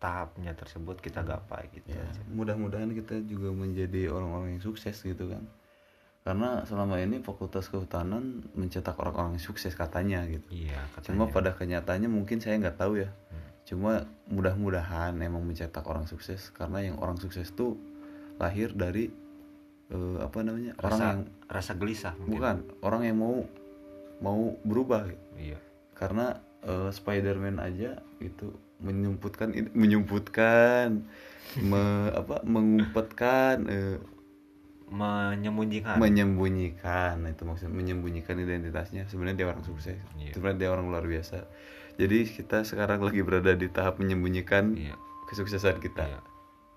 tahapnya 0.00 0.56
tersebut 0.56 0.98
kita 0.98 1.22
gapai 1.22 1.70
gitu 1.70 1.92
ya 1.92 2.02
mudah-mudahan 2.26 2.90
kita 2.90 3.22
juga 3.22 3.52
menjadi 3.54 4.10
orang-orang 4.10 4.56
yang 4.58 4.64
sukses 4.64 4.96
gitu 4.98 5.30
kan 5.30 5.44
karena 6.22 6.62
selama 6.62 7.02
ini 7.02 7.18
fakultas 7.18 7.66
kehutanan 7.66 8.46
mencetak 8.54 8.94
orang-orang 8.94 9.42
sukses 9.42 9.74
katanya 9.74 10.22
gitu 10.30 10.46
iya 10.54 10.78
cuma 11.02 11.26
katanya. 11.26 11.34
pada 11.34 11.50
kenyataannya 11.58 12.10
mungkin 12.10 12.38
saya 12.38 12.58
nggak 12.62 12.78
tahu 12.78 13.02
ya 13.02 13.10
Hmm. 13.32 13.42
cuma 13.66 13.92
mudah-mudahan 14.30 15.18
emang 15.18 15.42
mencetak 15.42 15.82
orang 15.82 16.06
sukses 16.06 16.50
karena 16.54 16.82
yang 16.84 16.96
orang 17.02 17.18
sukses 17.18 17.50
tuh 17.50 17.74
lahir 18.38 18.70
dari 18.74 19.10
eh, 19.90 20.16
apa 20.22 20.38
namanya 20.46 20.78
orang 20.78 20.98
rasa 20.98 21.04
yang 21.10 21.22
rasa 21.50 21.72
gelisah 21.74 22.14
mungkin. 22.16 22.30
bukan 22.38 22.56
orang 22.86 23.02
yang 23.06 23.18
mau 23.18 23.36
mau 24.22 24.54
berubah 24.62 25.10
gitu. 25.10 25.24
iya 25.38 25.58
karena 25.98 26.38
eh, 26.62 26.90
Spider-Man 26.94 27.58
aja 27.58 27.98
itu 28.22 28.54
menyumputkan 28.82 29.54
menyumputkan 29.74 31.06
me, 31.62 31.82
apa 32.14 32.42
mengumpetkan 32.46 33.56
eh, 33.66 33.96
menyembunyikan. 34.92 35.96
Menyembunyikan 35.96 37.24
Nah, 37.24 37.30
itu 37.32 37.42
maksudnya 37.48 37.72
menyembunyikan 37.72 38.36
identitasnya. 38.36 39.08
Sebenarnya 39.08 39.36
dia 39.42 39.48
orang 39.48 39.64
sukses. 39.64 39.96
Iya. 40.20 40.36
sebenarnya 40.36 40.68
dia 40.68 40.70
orang 40.70 40.86
luar 40.92 41.04
biasa. 41.08 41.48
Jadi 41.96 42.18
kita 42.28 42.64
sekarang 42.64 43.00
lagi 43.00 43.20
berada 43.24 43.52
di 43.56 43.68
tahap 43.72 44.00
menyembunyikan 44.00 44.76
iya. 44.76 44.96
kesuksesan 45.28 45.80
kita. 45.80 46.20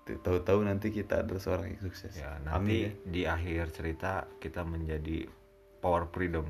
Tuh, 0.06 0.16
tahu-tahu 0.22 0.64
nanti 0.64 0.92
kita 0.92 1.24
adalah 1.24 1.40
seorang 1.40 1.76
yang 1.76 1.82
sukses. 1.82 2.14
Ya 2.16 2.36
amin 2.40 2.46
nanti 2.46 2.76
ya. 2.78 2.90
di 3.04 3.22
akhir 3.26 3.74
cerita 3.74 4.24
kita 4.40 4.64
menjadi 4.64 5.28
power 5.80 6.08
freedom. 6.08 6.46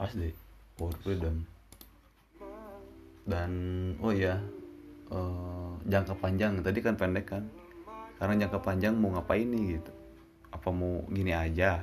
Asli. 0.00 0.30
Power 0.76 0.94
freedom. 1.00 1.42
Dan 3.24 3.50
oh 4.04 4.12
iya 4.12 4.36
eh, 5.10 5.70
jangka 5.88 6.14
panjang. 6.20 6.60
Tadi 6.60 6.78
kan 6.84 6.94
pendek 6.94 7.26
kan? 7.28 7.44
Karena 8.20 8.46
jangka 8.46 8.60
panjang 8.62 8.94
mau 8.94 9.16
ngapain 9.16 9.48
nih 9.48 9.80
gitu 9.80 10.03
apa 10.54 10.68
mau 10.70 11.02
gini 11.10 11.34
aja? 11.34 11.82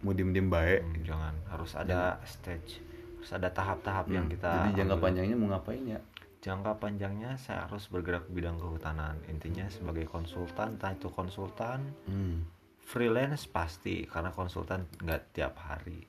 Mau 0.00 0.16
diem-diem 0.16 0.48
baik 0.48 0.80
Hmm, 0.80 1.04
jangan. 1.04 1.34
Harus 1.52 1.72
ada 1.76 2.16
stage. 2.24 2.80
Harus 3.20 3.30
ada 3.32 3.48
tahap-tahap 3.52 4.08
yang 4.08 4.24
Hmm, 4.24 4.32
kita 4.32 4.50
jadi 4.50 4.72
jangka 4.80 4.94
ambil. 4.96 5.04
panjangnya 5.04 5.36
mau 5.36 5.48
ngapain 5.52 5.84
ya? 5.84 6.00
Jangka 6.40 6.72
panjangnya 6.78 7.30
saya 7.36 7.66
harus 7.66 7.90
bergerak 7.90 8.24
bidang 8.30 8.56
kehutanan. 8.56 9.18
Intinya 9.26 9.66
sebagai 9.66 10.06
konsultan 10.06 10.78
entah 10.78 10.94
itu 10.94 11.10
konsultan 11.10 11.90
hmm. 12.06 12.46
freelance 12.80 13.44
pasti. 13.44 14.06
Karena 14.06 14.30
konsultan 14.30 14.86
nggak 15.02 15.36
tiap 15.36 15.58
hari. 15.58 16.06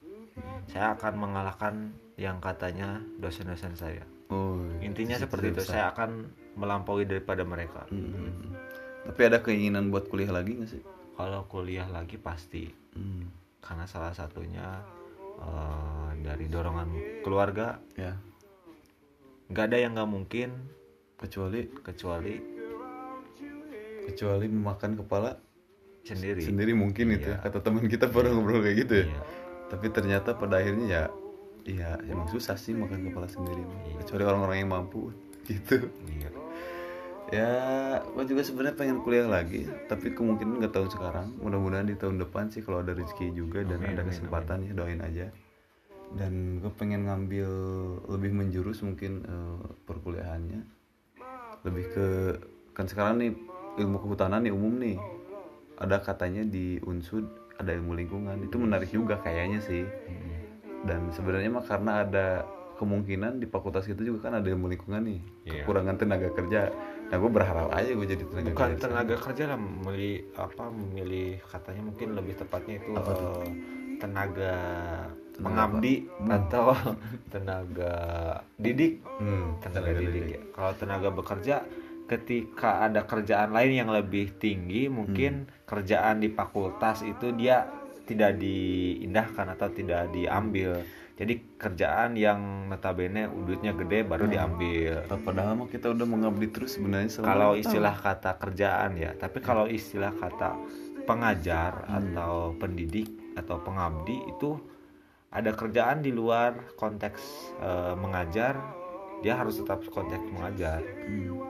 Saya 0.70 0.94
akan 0.94 1.14
mengalahkan 1.18 1.90
yang 2.22 2.38
katanya 2.38 3.02
dosen-dosen 3.18 3.74
saya. 3.74 4.06
Oh 4.30 4.62
intinya 4.84 5.18
cita-cita 5.18 5.24
seperti 5.26 5.48
itu. 5.50 5.60
besar. 5.64 5.72
saya 5.74 5.86
akan 5.96 6.10
melampaui 6.54 7.08
daripada 7.08 7.42
mereka. 7.42 7.88
Hmm, 7.90 7.98
hmm, 7.98 8.14
hmm. 8.14 8.52
tapi 9.10 9.22
ada 9.26 9.40
keinginan 9.42 9.90
buat 9.90 10.06
kuliah 10.06 10.30
lagi 10.30 10.60
nggak 10.60 10.70
sih 10.70 10.84
kalau 11.18 11.50
kuliah 11.50 11.90
lagi 11.90 12.16
pasti 12.16 12.70
hmm. 12.94 13.26
karena 13.60 13.90
salah 13.90 14.14
satunya 14.14 14.86
eh, 15.42 16.10
dari 16.22 16.46
dorongan 16.46 16.90
keluarga 17.26 17.82
ya 17.98 18.14
nggak 19.50 19.66
ada 19.66 19.78
yang 19.80 19.92
nggak 19.98 20.12
mungkin 20.12 20.50
kecuali 21.18 21.66
kecuali 21.82 22.36
kecuali 24.08 24.46
memakan 24.48 24.92
kepala 25.04 25.32
sendiri 26.06 26.40
sendiri 26.40 26.72
mungkin 26.72 27.20
itu 27.20 27.28
ya 27.28 27.42
Iya. 27.42 27.44
kata 27.44 27.60
teman 27.60 27.86
kita 27.92 28.08
pernah 28.08 28.32
ngobrol 28.32 28.64
kayak 28.64 28.78
gitu 28.88 28.94
ya 29.04 29.06
Iya. 29.12 29.22
tapi 29.68 29.86
ternyata 29.92 30.30
pada 30.38 30.64
akhirnya 30.64 30.88
ya 30.88 31.04
ya 31.68 31.90
emang 32.08 32.32
susah 32.32 32.56
sih 32.56 32.72
makan 32.72 33.12
kepala 33.12 33.28
sendiri 33.28 33.60
Iya. 33.60 33.96
kecuali 34.06 34.24
orang-orang 34.24 34.58
yang 34.64 34.72
mampu 34.72 35.12
gitu 35.52 35.92
Iya. 36.08 36.30
Ya 37.28 37.52
gue 38.00 38.24
juga 38.24 38.40
sebenarnya 38.40 38.76
pengen 38.80 39.04
kuliah 39.04 39.28
lagi 39.28 39.68
tapi 39.92 40.16
kemungkinan 40.16 40.64
nggak 40.64 40.74
tahun 40.74 40.90
sekarang. 40.92 41.28
Mudah-mudahan 41.44 41.88
di 41.88 41.96
tahun 42.00 42.24
depan 42.24 42.48
sih 42.52 42.64
kalau 42.64 42.80
ada 42.80 42.96
rezeki 42.96 43.36
juga 43.36 43.68
dan 43.68 43.84
Amin, 43.84 43.94
ada 43.96 44.02
amin, 44.08 44.12
kesempatan 44.16 44.58
ya 44.64 44.72
doain 44.72 45.02
aja. 45.04 45.28
Dan 46.16 46.64
gue 46.64 46.72
pengen 46.72 47.04
ngambil 47.12 47.52
lebih 48.08 48.32
menjurus 48.32 48.80
mungkin 48.80 49.28
eh, 49.28 49.60
perkuliahannya. 49.84 50.62
Lebih 51.68 51.86
ke 51.92 52.08
kan 52.72 52.88
sekarang 52.88 53.20
nih 53.20 53.32
ilmu 53.84 54.00
kehutanan 54.00 54.48
nih 54.48 54.54
umum 54.56 54.80
nih. 54.80 54.96
Ada 55.78 56.02
katanya 56.02 56.48
di 56.48 56.80
unsud 56.80 57.28
ada 57.60 57.76
ilmu 57.76 57.92
lingkungan. 57.92 58.40
Itu 58.48 58.56
menarik 58.56 58.88
juga 58.88 59.20
kayaknya 59.20 59.60
sih. 59.60 59.84
Dan 60.88 61.12
sebenarnya 61.12 61.52
mah 61.52 61.66
karena 61.68 62.08
ada 62.08 62.48
kemungkinan 62.78 63.42
di 63.42 63.50
fakultas 63.50 63.90
itu 63.90 64.14
juga 64.14 64.30
kan 64.30 64.40
ada 64.40 64.48
ilmu 64.48 64.70
lingkungan 64.70 65.02
nih. 65.04 65.22
Iya. 65.50 65.66
kekurangan 65.66 65.96
tenaga 65.98 66.30
kerja 66.32 66.70
nah 67.08 67.16
gue 67.16 67.32
berharap 67.32 67.68
aja 67.72 67.88
gue 67.90 68.08
jadi 68.10 68.24
tenaga 68.26 68.48
bukan 68.50 68.70
kerja. 68.70 68.82
tenaga 68.82 69.16
kerja 69.18 69.44
lah 69.46 69.58
memilih 69.58 70.18
apa 70.36 70.64
memilih 70.68 71.30
katanya 71.42 71.82
mungkin 71.86 72.08
lebih 72.14 72.34
tepatnya 72.36 72.76
itu 72.78 72.92
Apa 72.92 73.12
eh, 73.12 73.48
tenaga 73.98 74.56
Tenaga 75.30 75.46
pengabdi 75.70 75.96
atau 76.26 76.66
tenaga 77.32 77.94
didik. 78.58 79.06
Hmm, 79.18 79.56
tenaga 79.60 79.92
didik. 79.94 80.24
ya. 80.28 80.42
kalau 80.52 80.72
tenaga 80.74 81.10
bekerja 81.12 81.56
ketika 82.06 82.82
ada 82.82 83.04
kerjaan 83.04 83.52
lain 83.52 83.74
yang 83.78 83.90
lebih 83.90 84.36
tinggi 84.36 84.88
mungkin 84.88 85.46
Hmm. 85.46 85.52
kerjaan 85.64 86.18
di 86.18 86.30
fakultas 86.30 87.04
itu 87.04 87.32
dia 87.32 87.68
tidak 88.04 88.36
diindahkan 88.36 89.52
atau 89.52 89.68
tidak 89.70 90.08
diambil 90.10 90.80
jadi 91.18 91.34
kerjaan 91.58 92.14
yang 92.14 92.40
notabene 92.68 93.26
duitnya 93.28 93.74
gede 93.74 94.06
baru 94.06 94.24
Hmm. 94.24 94.32
diambil 94.32 94.94
padahal 95.20 95.54
mah 95.56 95.68
kita 95.68 95.90
udah 95.90 96.06
mengabdi 96.06 96.48
terus 96.48 96.78
sebenarnya 96.78 97.10
selama 97.10 97.28
kalau 97.28 97.52
istilah 97.54 97.96
kata 97.96 98.32
kerjaan 98.36 98.92
ya 98.96 99.12
tapi 99.14 99.38
kalau 99.40 99.66
istilah 99.68 100.14
kata 100.14 100.54
pengajar 101.04 101.74
Hmm. 101.84 101.98
atau 102.14 102.34
pendidik 102.54 103.10
atau 103.34 103.58
pengabdi 103.58 104.18
itu 104.28 104.62
ada 105.30 105.52
kerjaan 105.52 106.00
di 106.00 106.10
luar 106.10 106.54
konteks 106.74 107.22
eh, 107.60 107.94
mengajar 107.94 108.54
dia 109.18 109.34
harus 109.34 109.58
tetap 109.58 109.82
konteks 109.88 110.24
mengajar. 110.28 110.80
Hmm. 111.04 111.42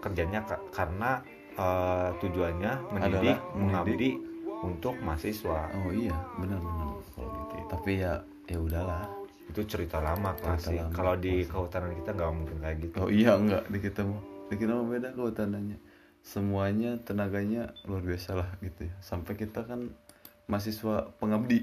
kerjanya 0.00 0.44
ka- 0.44 0.60
karena 0.70 1.24
eh, 1.54 2.08
tujuannya 2.18 2.72
mendidik 2.90 3.34
Adalah 3.34 3.56
mengabdi 3.56 4.10
untuk 4.60 4.94
mahasiswa 4.98 5.70
oh 5.72 5.90
iya 5.90 6.14
benar-benar 6.34 6.88
kalau 7.10 7.30
gitu 7.32 7.54
tapi 7.68 7.92
ya 7.98 8.20
ya 8.48 8.58
udahlah. 8.60 9.04
Itu 9.48 9.60
cerita 9.68 10.00
lama 10.00 10.32
klasik 10.36 10.80
lama, 10.80 10.92
kalau 10.92 11.14
di 11.20 11.44
kehutanan 11.44 11.92
kita 12.00 12.10
nggak 12.16 12.32
mungkin 12.32 12.56
kayak 12.64 12.76
gitu. 12.80 12.96
Oh 13.00 13.10
iya 13.12 13.36
enggak 13.36 13.64
di 13.68 13.78
kita 13.80 14.00
mah. 14.02 14.22
Di 14.48 14.54
kita 14.56 14.72
mah 14.72 14.86
beda 14.88 15.08
kehutanannya. 15.12 15.78
Semuanya 16.24 16.96
tenaganya 17.04 17.76
luar 17.84 18.00
biasa 18.00 18.30
lah 18.36 18.48
gitu 18.64 18.88
ya. 18.88 18.94
Sampai 19.04 19.36
kita 19.36 19.68
kan 19.68 19.92
mahasiswa 20.48 21.12
pengabdi. 21.20 21.60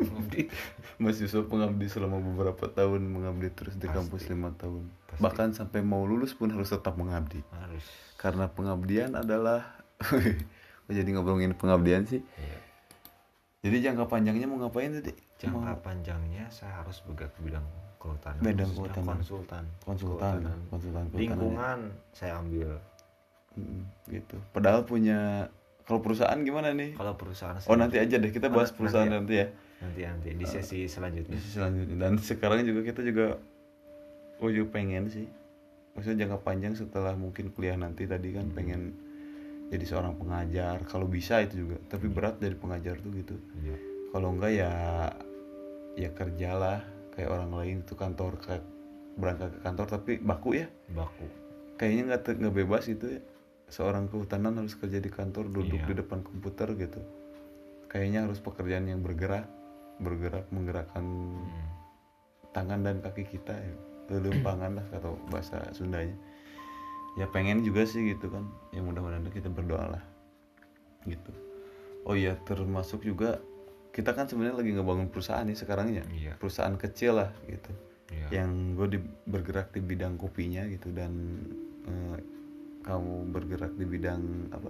Pengabdi. 0.00 0.42
mahasiswa 1.02 1.42
pengabdi 1.48 1.86
selama 1.88 2.20
beberapa 2.20 2.68
tahun 2.68 3.00
mengabdi 3.08 3.48
terus 3.52 3.74
di 3.80 3.88
Pasti. 3.88 3.96
kampus 3.96 4.22
lima 4.28 4.52
tahun. 4.56 4.84
Pasti. 5.08 5.20
bahkan 5.20 5.48
sampai 5.52 5.80
mau 5.84 6.04
lulus 6.04 6.36
pun 6.36 6.52
harus 6.52 6.68
tetap 6.68 6.96
mengabdi. 6.96 7.40
Harus. 7.52 7.84
Karena 8.20 8.48
pengabdian 8.48 9.16
adalah 9.16 9.82
Kok 10.02 10.92
jadi 10.98 11.08
ngobrolin 11.14 11.54
pengabdian 11.54 12.04
sih. 12.10 12.20
Iya. 12.22 12.58
Jadi 13.62 13.76
jangka 13.90 14.10
panjangnya 14.10 14.46
mau 14.50 14.58
ngapain 14.58 14.90
tadi 14.90 15.14
jangka 15.38 15.54
Mau 15.54 15.78
panjangnya 15.78 16.44
saya 16.50 16.82
harus 16.82 16.98
bergerak 17.06 17.30
di 17.38 17.46
bidang 17.46 17.62
kehutanan 18.02 18.42
Bidang 18.42 18.70
kehutanan. 18.74 19.06
konsultan. 19.14 19.64
Konsultan 19.86 20.34
konsultan 20.66 21.04
ya. 21.06 21.14
lingkungan 21.14 21.78
saya 22.10 22.32
ambil. 22.42 22.70
Mm, 23.54 23.84
gitu. 24.10 24.36
Padahal 24.50 24.82
punya 24.82 25.46
kalau 25.86 26.02
perusahaan 26.02 26.38
gimana 26.42 26.74
nih? 26.74 26.98
Kalau 26.98 27.14
perusahaan 27.14 27.54
oh 27.54 27.76
nanti 27.78 28.02
aja 28.02 28.18
deh 28.18 28.30
kita 28.30 28.50
bahas 28.50 28.70
Nanti 28.70 28.78
perusahaan 28.82 29.06
ya. 29.06 29.14
nanti 29.14 29.34
ya. 29.38 29.46
Nanti 29.78 30.00
nanti. 30.02 30.28
Di 30.34 30.46
sesi 30.46 30.80
selanjutnya. 30.90 31.38
Di 31.38 31.46
selanjutnya. 31.46 31.96
Dan 32.02 32.12
sekarang 32.18 32.66
juga 32.66 32.80
kita 32.82 33.06
juga 33.06 33.38
oh 34.42 34.50
juga 34.50 34.66
pengen 34.74 35.06
sih. 35.06 35.26
Maksudnya 35.94 36.26
jangka 36.26 36.38
panjang 36.42 36.74
setelah 36.74 37.14
mungkin 37.14 37.52
kuliah 37.52 37.76
nanti 37.76 38.08
tadi 38.08 38.32
kan 38.34 38.50
pengen 38.50 38.96
jadi 39.72 39.84
seorang 39.88 40.14
pengajar. 40.14 40.84
Kalau 40.84 41.08
bisa 41.08 41.40
itu 41.40 41.64
juga 41.64 41.80
tapi 41.88 42.06
berat 42.06 42.36
dari 42.36 42.52
pengajar 42.52 43.00
tuh 43.00 43.10
gitu. 43.12 43.34
Iya. 43.58 43.76
kalau 44.12 44.36
enggak 44.36 44.52
ya 44.52 44.72
ya 45.96 46.12
kerjalah 46.12 46.84
kayak 47.10 47.28
orang 47.28 47.48
lain 47.50 47.76
itu 47.80 47.96
kantor 47.96 48.36
kayak 48.36 48.60
berangkat 49.16 49.56
ke 49.56 49.60
kantor 49.60 49.86
tapi 49.88 50.12
baku 50.20 50.60
ya. 50.60 50.68
Baku. 50.92 51.24
Kayaknya 51.76 52.02
nggak 52.12 52.36
nggak 52.36 52.54
bebas 52.54 52.84
gitu 52.86 53.06
ya. 53.08 53.20
Seorang 53.66 54.12
kehutanan 54.12 54.60
harus 54.60 54.76
kerja 54.76 55.00
di 55.00 55.08
kantor 55.08 55.48
duduk 55.48 55.80
Iya. 55.80 55.88
di 55.88 55.94
depan 55.96 56.20
komputer 56.20 56.76
gitu. 56.76 57.00
Kayaknya 57.88 58.28
harus 58.28 58.36
pekerjaan 58.38 58.84
yang 58.84 59.00
bergerak 59.00 59.48
bergerak 59.96 60.44
menggerakkan 60.48 61.04
Hmm. 61.04 61.68
tangan 62.52 62.84
dan 62.84 63.00
kaki 63.00 63.24
kita 63.24 63.56
ya. 63.56 63.76
Lelempangan 64.10 64.76
lah 64.76 64.86
atau 64.92 65.16
bahasa 65.28 65.64
Sundanya 65.72 66.12
ya 67.14 67.26
pengen 67.28 67.60
juga 67.60 67.84
sih 67.84 68.02
gitu 68.08 68.28
kan. 68.28 68.44
Ya 68.70 68.80
mudah-mudahan 68.80 69.26
kita 69.28 69.48
berdoa 69.48 69.98
lah. 69.98 70.04
Gitu. 71.04 71.32
Oh 72.02 72.14
iya 72.14 72.34
termasuk 72.42 73.02
juga 73.02 73.38
kita 73.92 74.16
kan 74.16 74.24
sebenarnya 74.24 74.56
lagi 74.58 74.70
ngebangun 74.72 75.12
perusahaan 75.12 75.44
nih 75.44 75.58
sekarang 75.58 75.92
ya. 75.92 76.04
Iya. 76.08 76.32
perusahaan 76.36 76.74
kecil 76.74 77.20
lah 77.20 77.30
gitu. 77.46 77.72
Iya. 78.12 78.44
yang 78.44 78.76
gue 78.76 79.00
di- 79.00 79.08
bergerak 79.24 79.72
di 79.72 79.80
bidang 79.80 80.20
kopinya 80.20 80.68
gitu 80.68 80.92
dan 80.92 81.12
eh, 81.88 82.16
kamu 82.84 83.32
bergerak 83.32 83.72
di 83.72 83.88
bidang 83.88 84.20
apa? 84.52 84.68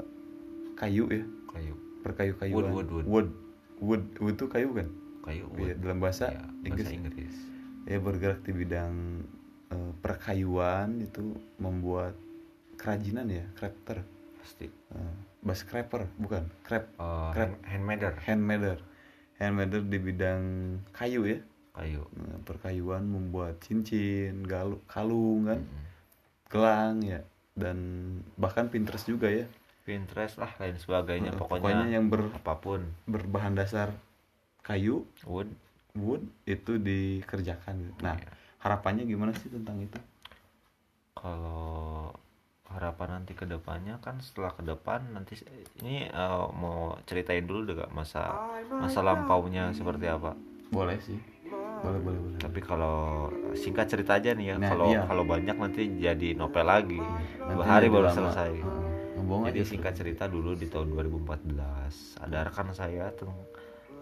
Kayu 0.78 1.10
ya? 1.10 1.26
Kayu. 1.50 1.74
Perkayu-kayuan. 2.02 2.70
Wood, 2.70 2.70
wood, 2.70 2.88
wood. 2.88 3.06
wood. 3.06 3.28
Wood. 3.82 4.02
Wood 4.22 4.36
tuh 4.38 4.46
kayu 4.46 4.70
kan? 4.70 4.86
Kayu 5.26 5.46
Iya, 5.58 5.74
wood. 5.74 5.78
dalam 5.82 5.98
bahasa 5.98 6.30
Iya, 6.30 6.42
Inggris. 6.62 6.86
Bahasa 6.86 6.98
Inggris. 6.98 7.34
Ya 7.82 7.98
bergerak 7.98 8.40
di 8.46 8.52
bidang 8.54 8.94
eh, 9.70 9.92
perkayuan 9.98 11.02
itu 11.02 11.22
membuat 11.58 12.14
kerajinan 12.82 13.30
ya 13.30 13.46
crafter 13.54 14.02
pasti. 14.42 14.66
Eh, 14.66 15.14
bahasa 15.38 15.62
scraper 15.62 16.10
bukan 16.18 16.42
crap 16.66 16.90
uh, 16.98 17.30
Crap. 17.30 17.62
handmader 17.62 18.14
handmader 18.26 18.78
handmader 19.38 19.82
di 19.86 19.98
bidang 20.02 20.42
kayu 20.90 21.22
ya. 21.26 21.38
Kayu. 21.72 22.02
Nah, 22.18 22.36
perkayuan 22.44 23.06
membuat 23.06 23.62
cincin 23.62 24.42
galu, 24.42 24.82
kalung 24.90 25.46
kan. 25.46 25.62
Mm-mm. 25.62 25.90
gelang 26.52 27.00
ya 27.00 27.24
dan 27.56 27.78
bahkan 28.36 28.68
Pinterest 28.68 29.08
juga 29.08 29.30
ya. 29.32 29.48
Pinterest 29.88 30.36
lah 30.36 30.52
lain 30.60 30.76
sebagainya. 30.76 31.32
Eh, 31.32 31.38
pokoknya, 31.38 31.88
yang 31.88 32.12
ber, 32.12 32.28
apa 32.28 32.60
pun. 32.60 32.84
berbahan 33.08 33.56
dasar 33.56 33.88
kayu 34.60 35.06
wood. 35.24 35.48
wood 35.92 36.24
itu 36.44 36.76
dikerjakan. 36.76 37.96
Nah 38.00 38.16
Iya. 38.16 38.30
harapannya 38.60 39.04
gimana 39.04 39.32
sih 39.36 39.48
tentang 39.48 39.80
itu? 39.80 39.96
Kalau 41.12 42.12
harapan 42.72 43.20
nanti 43.20 43.32
ke 43.32 43.44
depannya 43.44 44.00
kan 44.00 44.18
setelah 44.18 44.52
ke 44.52 44.62
depan 44.62 45.12
nanti 45.12 45.36
ini 45.80 46.06
eh, 46.06 46.44
mau 46.56 46.96
ceritain 47.04 47.44
dulu 47.44 47.68
deh 47.68 47.76
Kak, 47.78 47.90
masa 47.92 48.48
masa 48.68 49.00
lampaunya 49.00 49.70
seperti 49.70 50.08
apa? 50.08 50.32
Boleh 50.68 50.96
sih. 50.98 51.20
Boleh 51.82 52.00
boleh 52.00 52.18
boleh. 52.18 52.38
Tapi 52.38 52.60
kalau 52.62 53.28
singkat 53.52 53.90
cerita 53.90 54.16
aja 54.16 54.32
nih 54.32 54.54
ya 54.54 54.56
Nah, 54.56 54.70
kalau 54.70 54.86
iya. 54.88 55.02
kalau 55.04 55.24
banyak 55.26 55.56
nanti 55.58 55.82
jadi 55.98 56.32
novel 56.32 56.64
lagi. 56.64 56.96
Dua 56.96 57.52
Nanti 57.58 57.68
hari 57.68 57.86
baru 57.90 58.06
lama. 58.08 58.16
selesai. 58.16 58.52
Ngomong 59.18 59.50
jadi 59.50 59.60
aja 59.60 59.68
singkat 59.68 59.92
cerita 59.94 60.24
dulu 60.26 60.54
di 60.54 60.66
tahun 60.66 60.94
2014 60.94 62.22
ada 62.22 62.38
rekan 62.46 62.70
saya 62.72 63.10
teng 63.12 63.30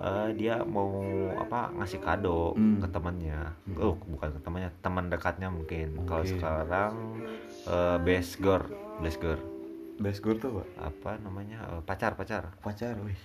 eh, 0.01 0.29
dia 0.33 0.61
mau 0.63 0.89
apa 1.37 1.71
ngasih 1.75 2.01
kado 2.01 2.53
Hmm. 2.53 2.81
ke 2.81 2.89
temannya. 2.89 3.41
Oh 3.77 3.95
bukan 4.01 4.33
ke 4.33 4.41
temannya 4.41 4.71
teman 4.81 5.05
dekatnya 5.07 5.49
mungkin. 5.49 6.01
Kalau 6.03 6.21
Oke. 6.21 6.33
sekarang 6.33 6.93
eh, 7.67 7.97
best 8.01 8.39
girl 8.39 8.65
best 8.99 9.19
girl 9.19 9.41
best 9.97 10.21
girl 10.21 10.35
tuh 10.35 10.65
apa? 10.81 10.89
Apa 10.89 11.11
namanya? 11.21 11.61
Eh, 11.69 11.83
pacar 11.85 12.17
pacar. 12.17 12.57
Pacar 12.59 12.97
wih. 12.99 13.21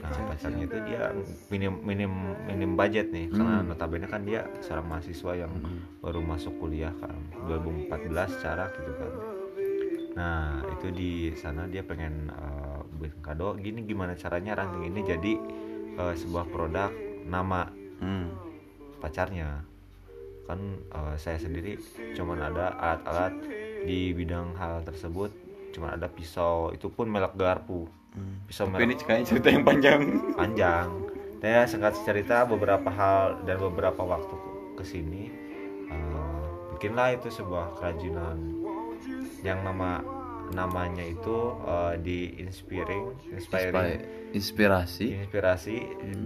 Nah 0.00 0.10
pacarnya 0.26 0.64
itu 0.64 0.78
dia 0.84 1.10
minim 1.48 1.74
minim 1.82 2.12
minim 2.44 2.72
budget 2.72 3.10
nih. 3.10 3.26
Karena 3.28 3.60
Hmm. 3.60 3.68
notabene 3.68 4.06
kan 4.06 4.22
dia 4.22 4.46
seorang 4.60 4.86
mahasiswa 4.86 5.32
yang 5.36 5.52
baru 5.98 6.22
masuk 6.22 6.54
kuliah 6.56 6.94
kan 6.96 7.10
2014 7.44 8.30
secara 8.30 8.70
gitu 8.70 8.92
kan. 8.94 9.12
Nah 10.10 10.42
itu 10.68 10.86
di 10.90 11.12
sana 11.34 11.66
dia 11.66 11.82
pengen 11.82 12.30
bikin 12.96 13.18
kado. 13.20 13.54
Gini 13.56 13.82
gimana 13.82 14.14
caranya 14.14 14.54
ranting 14.54 14.86
ini 14.86 15.00
jadi 15.02 15.32
eh, 16.08 16.14
sebuah 16.16 16.48
produk 16.48 16.90
nama 17.28 17.68
hmm. 18.00 18.26
pacarnya. 19.02 19.64
Kan 20.48 20.80
eh, 20.88 21.16
saya 21.20 21.36
sendiri 21.36 21.76
cuman 22.16 22.40
ada 22.40 22.72
alat-alat 22.78 23.34
di 23.84 24.12
bidang 24.16 24.56
hal 24.56 24.80
tersebut 24.84 25.30
cuman 25.76 26.00
ada 26.00 26.08
pisau. 26.08 26.72
Itu 26.72 26.88
pun 26.88 27.10
melek 27.12 27.36
garpu. 27.36 27.86
Hmm. 28.10 28.42
pisau 28.50 28.66
tapi 28.66 28.90
ini 28.90 28.98
merek 28.98 29.06
kayaknya 29.06 29.26
cerita 29.28 29.48
yang 29.52 29.62
panjang. 29.62 30.00
Panjang. 30.40 30.88
Saya 31.40 31.64
singkat 31.64 31.94
cerita 32.04 32.44
beberapa 32.44 32.90
hal 32.92 33.48
dan 33.48 33.56
beberapa 33.56 34.04
waktu 34.04 34.36
ke 34.76 34.84
sini 34.84 35.32
eh, 35.88 36.44
bikinlah 36.76 37.16
itu 37.16 37.28
sebuah 37.28 37.76
kerajinan 37.76 38.60
yang 39.40 39.64
nama 39.64 40.19
namanya 40.50 41.04
itu 41.06 41.54
eh, 41.64 41.94
di 42.02 42.18
inspiring 42.42 43.34
inspiring. 43.34 44.02
Inspirasi. 44.30 45.26
Inspirasi 45.26 45.76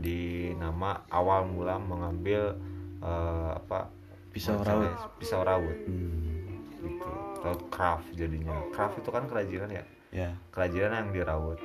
di 0.01 0.53
nama 0.57 1.05
awal 1.09 1.49
mula 1.49 1.81
mengambil 1.81 2.57
eh, 3.01 3.51
apa? 3.57 3.89
Pisau 4.35 4.59
misalnya 4.59 4.91
raut. 4.91 5.15
pisau 5.21 5.41
raut. 5.47 5.79
Hmm. 5.87 6.59
gitu. 6.83 7.11
Atau 7.41 7.55
craft 7.71 8.09
jadinya. 8.19 8.57
Craft 8.75 9.01
itu 9.01 9.11
kan 9.15 9.25
kerajinan 9.31 9.71
ya? 9.71 9.85
Ya. 10.11 10.31
Kerajinan 10.51 10.91
yang 10.91 11.11
diraut. 11.15 11.61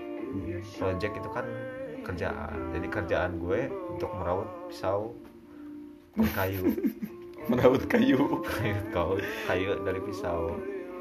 Project 0.78 1.14
itu 1.18 1.30
kan 1.34 1.46
kerjaan. 2.06 2.58
Jadi 2.78 2.88
kerjaan 2.88 3.32
gue 3.42 3.70
untuk 3.90 4.12
meraut 4.14 4.50
pisau 4.70 5.18
kayu. 6.38 6.70
Merawat 7.50 7.90
kayu. 7.90 8.46
Kayu 8.46 8.78
kayu 9.50 9.72
dari 9.82 10.00
pisau. 10.06 10.54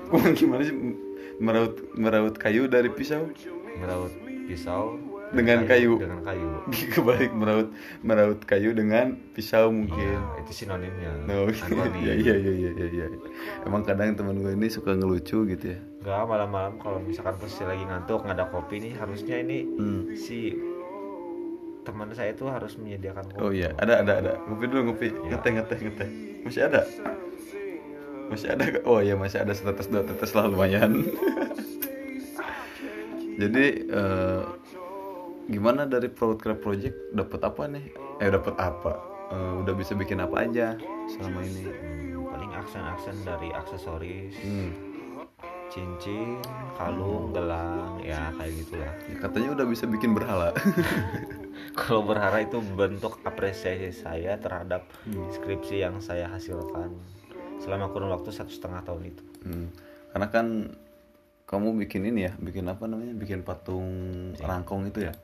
Gimana 0.09 0.65
sih 0.65 0.73
merawat 1.39 1.75
merawat 1.95 2.35
kayu 2.35 2.67
dari 2.67 2.89
pisau 2.89 3.31
meraut 3.77 4.11
pisau 4.45 4.97
Dengan 5.29 5.69
kayu. 5.69 6.01
dengan 6.01 6.25
kayu 6.25 6.49
kebalik 6.97 7.29
merawat 7.31 7.69
merawat 8.01 8.41
kayu 8.43 8.73
dengan 8.73 9.13
pisau 9.31 9.69
mungkin 9.69 10.17
Iya, 10.17 10.41
itu 10.41 10.53
sinonimnya 10.57 11.13
No, 11.29 11.45
Antoni. 11.53 12.01
iya 12.01 12.17
iya 12.17 12.35
iya 12.35 12.71
iya 12.73 12.87
iya. 12.89 13.07
Emang 13.63 13.85
kadang 13.85 14.17
teman 14.17 14.41
gue 14.41 14.51
ini 14.51 14.67
suka 14.67 14.97
ngelucu 14.97 15.45
gitu 15.47 15.65
ya. 15.69 15.79
Enggak, 16.01 16.25
malam-malam 16.25 16.81
kalau 16.81 16.97
misalkan 16.99 17.37
posisi 17.37 17.61
lagi 17.63 17.85
ngantuk 17.85 18.25
nggak 18.25 18.35
ada 18.35 18.49
kopi 18.49 18.81
nih 18.81 18.97
harusnya 18.97 19.37
ini 19.39 19.59
Hmm. 19.69 20.03
si 20.17 20.57
teman 21.85 22.09
saya 22.13 22.33
itu 22.33 22.45
harus 22.45 22.77
menyediakan 22.77 23.25
kopi 23.29 23.41
Oh 23.41 23.53
iya, 23.53 23.77
ada 23.77 24.01
ada 24.01 24.13
ada. 24.19 24.33
Ngopi 24.45 24.65
dulu 24.65 24.81
ngopi. 24.89 25.09
Iya. 25.09 25.29
Ngeteh 25.31 25.51
ngeteh 25.55 25.79
ngeteh. 25.83 26.09
Masih 26.41 26.63
ada? 26.65 26.81
Masih 28.29 28.49
ada? 28.51 28.65
Oh 28.85 29.01
iya 29.01 29.15
masih 29.15 29.41
ada 29.41 29.53
setetes 29.53 29.89
dua 29.89 30.05
tetes 30.05 30.33
lah 30.33 30.47
lumayan. 30.47 31.01
Jadi 33.39 33.65
eh, 33.87 34.43
gimana 35.47 35.87
dari 35.87 36.11
Proudcraft 36.11 36.61
Project 36.61 36.97
dapat 37.13 37.41
apa 37.41 37.63
nih? 37.67 37.85
Eh 38.19 38.29
dapat 38.29 38.55
apa? 38.59 38.93
Eh, 39.31 39.53
udah 39.63 39.75
bisa 39.75 39.95
bikin 39.95 40.19
apa 40.19 40.43
aja 40.43 40.75
selama 41.07 41.41
ini? 41.41 41.63
Hmm, 41.65 42.27
paling 42.27 42.53
aksen-aksen 42.55 43.17
dari 43.23 43.49
aksesoris 43.51 44.35
Hmm. 44.39 44.73
cincin 45.69 46.41
kalung 46.75 47.29
gelang 47.31 48.01
ya 48.01 48.33
kayak 48.35 48.57
gitulah 48.57 48.89
Ya, 49.05 49.15
katanya 49.21 49.49
udah 49.53 49.67
bisa 49.69 49.85
bikin 49.85 50.17
berhala. 50.17 50.51
kalau 51.79 52.03
berharap 52.03 52.41
itu 52.41 52.59
bentuk 52.73 53.21
apresiasi 53.23 53.93
saya 53.93 54.35
terhadap 54.35 54.89
skripsi 55.31 55.85
yang 55.85 56.01
saya 56.01 56.25
hasilkan 56.27 56.97
selama 57.59 57.91
kurun 57.91 58.11
waktu 58.11 58.31
satu 58.31 58.51
setengah 58.51 58.83
tahun 58.83 59.03
itu 59.09 59.23
Hmm. 59.39 59.71
Karena 60.11 60.27
kan 60.29 60.47
kamu 61.47 61.79
bikin 61.87 62.03
ini 62.05 62.27
ya, 62.27 62.33
bikin 62.37 62.67
apa 62.67 62.85
namanya? 62.85 63.15
Bikin 63.15 63.41
patung 63.41 63.87
rangkong 64.37 64.91
itu 64.91 65.07
ya. 65.07 65.15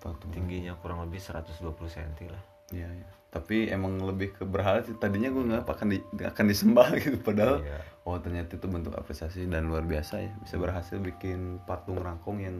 patung 0.00 0.32
tingginya 0.32 0.72
kurang 0.80 1.04
lebih 1.04 1.20
120 1.20 1.60
cm 1.84 2.32
lah 2.32 2.40
Iya, 2.72 2.88
iya. 2.88 3.08
Tapi 3.30 3.68
emang 3.68 3.98
lebih 4.00 4.32
ke 4.32 4.42
berhala 4.46 4.80
sih. 4.80 4.94
Tadinya 4.96 5.28
gue 5.28 5.42
nggak 5.44 5.62
akan 5.66 5.88
di, 5.90 5.98
akan 6.18 6.44
disembah 6.48 6.88
gitu. 7.02 7.18
Padahal, 7.20 7.60
Iya. 7.62 7.78
oh 8.06 8.16
ternyata 8.18 8.56
itu 8.56 8.66
bentuk 8.66 8.94
apresiasi 8.94 9.44
dan 9.46 9.66
luar 9.68 9.82
biasa 9.84 10.22
ya. 10.22 10.32
Bisa 10.40 10.56
berhasil 10.56 10.96
bikin 10.96 11.60
patung 11.62 11.98
rangkong 11.98 12.38
yang 12.40 12.56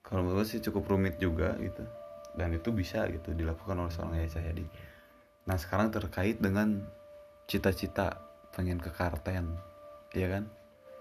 kalau 0.00 0.22
menurut 0.22 0.46
sih 0.46 0.62
cukup 0.62 0.86
rumit 0.86 1.18
juga 1.18 1.56
gitu. 1.58 1.82
Dan 2.36 2.54
itu 2.54 2.70
bisa 2.70 3.08
gitu 3.08 3.32
dilakukan 3.32 3.74
oleh 3.74 3.90
seorang 3.90 4.20
Yaya 4.20 4.30
Cahyadi. 4.30 4.64
Nah 5.48 5.56
sekarang 5.56 5.88
terkait 5.90 6.38
dengan 6.38 6.84
cita-cita 7.46 8.18
pengen 8.50 8.82
ke 8.82 8.90
Karten, 8.90 9.54
iya 10.12 10.38
kan? 10.38 10.44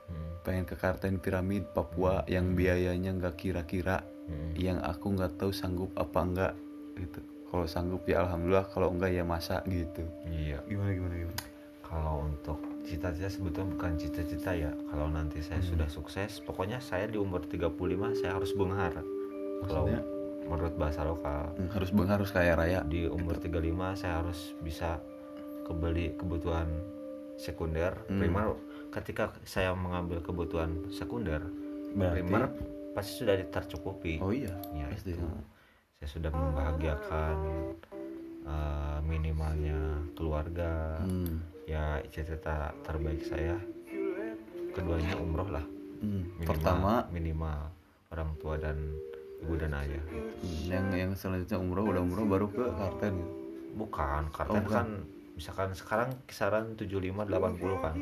Hmm. 0.06 0.32
Pengen 0.46 0.66
ke 0.70 0.78
Karten 0.78 1.18
piramid 1.18 1.66
Papua 1.74 2.22
yang 2.30 2.54
biayanya 2.54 3.18
nggak 3.18 3.36
kira-kira 3.36 4.06
Hmm. 4.26 4.58
yang 4.58 4.82
aku 4.82 5.14
nggak 5.14 5.38
tahu 5.38 5.54
sanggup 5.54 5.94
apa 5.94 6.20
enggak 6.22 6.54
gitu. 6.98 7.22
Kalau 7.46 7.66
sanggup 7.66 8.02
ya 8.06 8.26
alhamdulillah 8.26 8.66
kalau 8.70 8.90
enggak 8.90 9.14
ya 9.14 9.22
masa 9.22 9.62
gitu. 9.66 10.02
Iya. 10.26 10.62
Gimana 10.66 10.92
gimana 10.92 11.14
gimana? 11.16 11.42
Kalau 11.86 12.26
untuk 12.26 12.58
cita-cita 12.82 13.30
sebetulnya 13.30 13.78
bukan 13.78 13.92
cita-cita 13.96 14.52
ya. 14.54 14.74
Kalau 14.90 15.08
nanti 15.10 15.42
saya 15.42 15.62
Hmm. 15.62 15.70
sudah 15.74 15.90
sukses 15.90 16.42
pokoknya 16.42 16.82
saya 16.82 17.06
di 17.06 17.18
umur 17.18 17.46
35 17.46 18.14
saya 18.14 18.34
harus 18.34 18.50
benghar. 18.54 18.98
Kalau 19.62 19.86
menurut 20.46 20.74
bahasa 20.74 21.02
lokal. 21.02 21.54
Hmm, 21.54 21.70
harus 21.70 21.90
bang 21.90 22.10
harus 22.10 22.30
kaya 22.30 22.54
raya. 22.54 22.80
Di 22.82 23.06
umur 23.06 23.38
35 23.38 23.94
saya 23.94 24.26
harus 24.26 24.58
bisa 24.62 24.98
kebeli 25.66 26.14
kebutuhan 26.16 26.70
sekunder 27.36 27.92
Hmm. 28.06 28.18
primer 28.18 28.56
ketika 28.90 29.24
saya 29.44 29.74
mengambil 29.74 30.22
kebutuhan 30.22 30.72
sekunder 30.90 31.42
Berarti- 31.92 32.14
primer 32.22 32.44
pasti 32.94 33.12
sudah 33.20 33.36
tercukupi 33.46 34.20
oh 34.20 34.32
iya 34.32 34.54
ya 34.72 34.88
pasti 34.88 35.12
itu 35.12 35.28
saya 35.96 36.10
sudah 36.10 36.32
membahagiakan 36.32 37.38
eh, 38.46 38.98
minimalnya 39.02 39.80
keluarga 40.14 41.02
hmm. 41.02 41.66
ya 41.66 42.00
cita-cita 42.06 42.54
terbaik 42.82 43.22
saya 43.22 43.58
keduanya 44.72 45.16
umroh 45.18 45.50
lah 45.50 45.66
Hmm. 45.96 46.28
minimal, 46.34 46.46
pertama 46.46 46.92
minimal 47.10 47.60
orang 48.12 48.30
tua 48.36 48.56
dan 48.56 48.76
ibu 49.38 49.56
dan 49.56 49.72
ayah 49.74 50.04
gitu. 50.04 50.68
yang 50.68 50.86
yang 50.92 51.12
selanjutnya 51.14 51.56
umroh 51.58 51.88
udah 51.88 52.04
umroh 52.04 52.26
baru 52.26 52.48
ke 52.48 52.66
Karten 52.70 53.16
gitu. 53.16 53.32
bukan 53.76 54.24
karena 54.30 54.52
Oh, 54.52 54.62
bukan. 54.62 54.76
kan 54.76 54.88
misalkan 55.36 55.76
sekarang 55.76 56.10
kisaran 56.24 56.80
75 56.80 57.28
80 57.28 57.84
kan? 57.84 57.96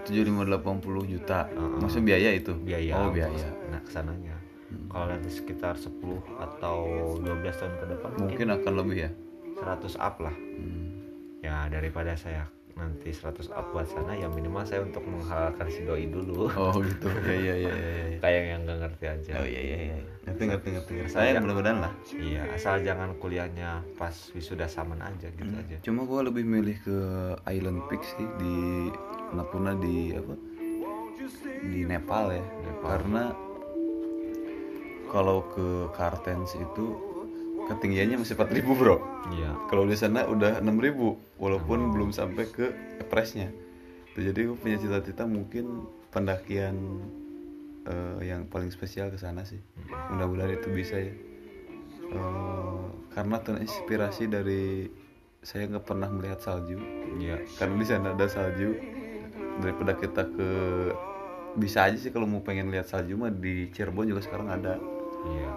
tujuh 0.00 0.24
lima 0.24 0.48
delapan 0.48 0.80
puluh 0.80 1.04
juta. 1.04 1.44
Heeh. 1.52 1.76
maksudnya 1.76 2.16
biaya 2.16 2.30
itu? 2.32 2.52
Biaya 2.56 2.92
oh 2.96 3.12
biaya. 3.12 3.48
nah 3.68 3.80
ke 3.84 3.90
sananya. 3.92 4.36
Hmm. 4.70 4.86
kalau 4.86 5.10
nanti 5.10 5.26
sekitar 5.34 5.74
10 5.74 5.98
atau 6.38 6.78
12 7.18 7.26
tahun 7.42 7.74
ke 7.74 7.84
depan 7.90 8.10
mungkin 8.14 8.22
mungkin 8.22 8.48
akan 8.54 8.72
lebih 8.78 8.96
ya? 9.02 9.10
100 9.60 9.98
up 9.98 10.14
lah. 10.22 10.34
Hmm. 10.34 10.86
ya 11.42 11.66
daripada 11.66 12.14
saya 12.14 12.46
nanti 12.72 13.08
100 13.08 13.26
up 13.50 13.66
buat 13.70 13.84
sana 13.84 14.12
ya 14.12 14.26
minimal 14.26 14.62
saya 14.62 14.80
untuk 14.80 15.02
menghalalkan 15.02 15.66
si 15.66 15.82
doi 15.82 16.06
dulu 16.06 16.46
oh 16.48 16.74
gitu 16.78 17.08
ya 17.28 17.34
ya 17.34 17.54
ya 17.56 17.72
ya, 17.72 17.74
ya. 18.06 18.18
kayak 18.18 18.42
yang 18.46 18.60
nggak 18.62 18.78
ngerti 18.80 19.04
aja 19.06 19.30
oh 19.36 19.46
iya 19.46 19.60
iya 19.60 19.76
iya 19.82 19.96
ngerti 20.22 20.42
ngerti 20.46 20.68
ngerti. 20.70 20.92
Saya- 21.06 21.32
saya 21.32 21.40
mudah-mudahan 21.40 21.78
lah 21.80 21.92
iya 22.12 22.42
asal 22.50 22.80
jangan 22.80 23.10
kuliahnya 23.16 23.82
pas 23.94 24.14
wisuda 24.30 24.64
saman 24.64 24.98
aja 24.98 25.28
gitu 25.28 25.52
aja 25.52 25.76
Cuma 25.80 26.04
gue 26.04 26.20
lebih 26.22 26.44
milih 26.44 26.76
ke 26.80 26.96
Island 27.46 27.80
Peak 27.86 28.02
sih 28.02 28.26
di 28.36 28.88
Natuna 29.30 29.72
di 29.74 30.12
apa? 30.12 30.34
Di 31.60 31.84
Nepal 31.84 32.32
ya. 32.32 32.44
Nepal. 32.60 32.86
Karena 32.86 33.24
kalau 35.06 35.42
ke 35.48 35.66
Kartens 35.92 36.54
itu 36.54 36.86
ketinggiannya 37.70 38.16
masih 38.18 38.34
4000 38.34 38.66
bro. 38.74 38.96
iya 39.30 39.54
Kalau 39.70 39.86
di 39.86 39.94
sana 39.94 40.26
udah 40.26 40.58
6000 40.58 41.38
walaupun 41.38 41.94
belum 41.94 42.10
sampai 42.10 42.50
ke 42.50 42.66
Everestnya. 42.98 43.54
Tuh, 44.12 44.26
Jadi 44.26 44.50
gue 44.50 44.58
punya 44.58 44.76
cita-cita 44.76 45.24
mungkin 45.24 45.86
pendakian 46.10 46.76
eh, 47.86 48.18
yang 48.26 48.50
paling 48.50 48.74
spesial 48.74 49.14
ke 49.14 49.18
sana 49.22 49.46
sih. 49.46 49.62
Mudah-mudahan 50.10 50.58
itu 50.58 50.68
bisa 50.74 50.98
ya. 50.98 51.14
Eh, 52.10 52.84
karena 53.14 53.38
terinspirasi 53.38 54.26
dari 54.26 54.90
saya 55.40 55.66
nggak 55.70 55.86
pernah 55.88 56.08
melihat 56.12 56.42
salju 56.44 56.76
iya 57.16 57.40
karena 57.56 57.74
di 57.80 57.86
sana 57.88 58.12
ada 58.12 58.28
salju 58.28 58.76
daripada 59.64 59.96
kita 59.96 60.22
ke 60.28 60.50
bisa 61.56 61.88
aja 61.88 61.96
sih 61.96 62.12
kalau 62.12 62.28
mau 62.28 62.44
pengen 62.44 62.68
lihat 62.68 62.86
salju 62.86 63.16
mah 63.16 63.32
di 63.32 63.72
Cirebon 63.72 64.06
juga 64.12 64.20
sekarang 64.20 64.52
ada 64.52 64.76
iya 65.32 65.50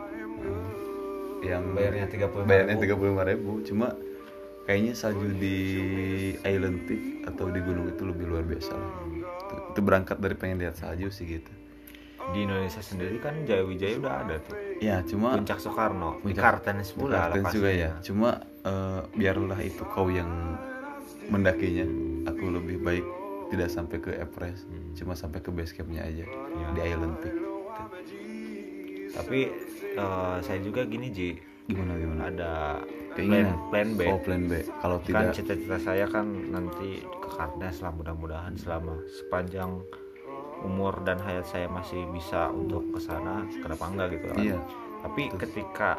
yang 1.43 1.63
Bayarnya 1.71 2.07
35.000. 2.07 2.43
bayarnya 2.43 2.75
tiga 2.77 2.95
ribu 3.25 3.51
cuma 3.61 3.87
kayaknya 4.63 4.93
salju 4.93 5.27
di 5.35 5.57
Island 6.39 6.87
Peak 6.87 7.01
atau 7.25 7.45
di 7.47 7.59
gunung 7.59 7.85
itu 7.85 8.01
lebih 8.01 8.25
luar 8.25 8.43
biasa 8.43 8.71
lah. 8.71 8.91
itu, 9.11 9.55
itu 9.69 9.79
berangkat 9.79 10.17
dari 10.17 10.33
pengen 10.33 10.57
lihat 10.57 10.75
salju 10.75 11.07
sih 11.09 11.27
gitu 11.29 11.51
di 12.23 12.39
Indonesia 12.41 12.79
sendiri 12.79 13.19
kan 13.19 13.43
Jaya 13.43 13.61
Wijaya 13.61 13.99
udah 13.99 14.15
ada 14.17 14.35
tuh 14.39 14.55
ya 14.79 15.03
cuma 15.03 15.35
puncak 15.35 15.59
Soekarno 15.59 16.17
di 16.17 16.31
Puncak- 16.31 16.63
Kartens 16.63 16.89
pula 16.91 17.27
Kartens 17.27 17.51
juga 17.51 17.69
ya 17.69 17.91
cuma 17.99 18.29
eh, 18.63 19.01
biarlah 19.11 19.59
itu 19.59 19.83
kau 19.85 20.07
yang 20.07 20.31
mendakinya 21.25 21.83
aku 22.25 22.47
lebih 22.49 22.79
baik 22.79 23.03
tidak 23.49 23.67
sampai 23.67 23.99
ke 23.99 24.11
Everest 24.13 24.63
Hmm. 24.65 24.95
cuma 24.95 25.13
sampai 25.13 25.39
ke 25.39 25.51
base 25.51 25.73
campnya 25.73 26.01
aja 26.01 26.23
Ya. 26.23 26.67
di 26.71 26.79
Island 26.81 27.15
Peak 27.19 27.35
tapi 29.13 29.39
eh, 29.93 30.35
saya 30.39 30.59
juga 30.59 30.83
gini 30.83 31.07
Ji 31.07 31.29
gimana 31.63 31.95
gimana 31.95 32.21
ada 32.27 32.51
plan 33.13 33.23
Keinginan. 33.23 33.55
plan 33.69 33.89
B 33.93 34.01
oh 34.05 34.19
plan 34.19 34.41
B 34.43 34.53
kalau 34.75 34.97
kan 34.99 35.05
tidak 35.05 35.31
cita-cita 35.33 35.77
saya 35.79 36.05
kan 36.05 36.25
nanti 36.49 36.89
ke 36.99 37.29
Kartens 37.29 37.79
lah 37.79 37.91
mudah-mudahan 37.91 38.53
selama 38.53 38.97
sepanjang 39.07 39.79
umur 40.59 40.95
dan 41.01 41.19
hayat 41.19 41.45
saya 41.45 41.67
masih 41.67 42.03
bisa 42.09 42.47
untuk 42.49 42.83
ke 42.89 42.99
sana 42.99 43.43
kenapa 43.53 43.83
enggak 43.85 44.07
gitu 44.11 44.25
kan 44.27 44.37
Iya. 44.39 44.57
tapi 45.01 45.23
ketika 45.37 45.89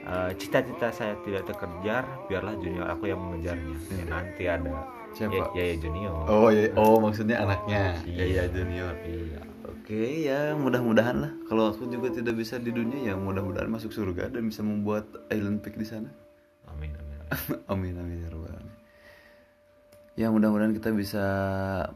eh, 0.00 0.30
cita-cita 0.34 0.88
saya 0.90 1.14
tidak 1.18 1.44
terkejar 1.44 2.04
biarlah 2.24 2.54
junior 2.54 2.86
aku 2.86 3.04
yang 3.06 3.20
mengejarnya 3.20 3.76
Ya, 3.90 4.04
nanti 4.06 4.44
ada 4.46 4.68
Iya. 4.68 4.80
Siapa? 5.10 5.50
ya, 5.52 5.64
ya 5.64 5.76
junior 5.76 6.14
oh 6.24 6.48
iya 6.48 6.68
oh 6.74 6.96
maksudnya 6.96 7.36
anaknya 7.40 7.96
Iya. 8.04 8.24
iya 8.24 8.42
junior 8.46 8.92
iya 9.04 9.40
oke 9.88 10.28
ya 10.28 10.52
mudah-mudahan 10.52 11.16
lah. 11.16 11.32
Kalau 11.48 11.72
aku 11.72 11.88
juga 11.88 12.12
tidak 12.12 12.36
bisa 12.36 12.60
di 12.60 12.68
dunia 12.68 13.08
ya 13.08 13.16
mudah-mudahan 13.16 13.72
masuk 13.72 13.88
surga 13.88 14.28
dan 14.28 14.44
bisa 14.44 14.60
membuat 14.60 15.08
Island 15.32 15.64
Peak 15.64 15.80
di 15.80 15.88
sana. 15.88 16.12
Amin 16.68 16.92
amin, 16.92 17.16
amin. 17.72 17.94
amin 17.96 18.16
ya 18.20 18.28
rabbal 18.28 18.52
alamin. 18.52 18.76
ya 20.12 20.28
mudah-mudahan 20.28 20.76
kita 20.76 20.92
bisa 20.92 21.24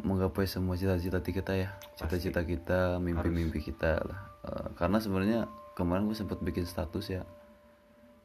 menggapai 0.00 0.48
semua 0.48 0.80
cita-cita 0.80 1.20
kita 1.20 1.52
ya. 1.52 1.68
Cita-cita 2.00 2.40
kita 2.40 2.96
mimpi-mimpi 2.96 3.60
kita 3.60 4.00
lah. 4.00 4.20
Eh, 4.48 4.68
karena 4.80 4.96
sebenarnya 4.96 5.40
kemarin 5.76 6.08
gue 6.08 6.16
sempat 6.16 6.40
bikin 6.40 6.64
status 6.64 7.12
ya. 7.12 7.28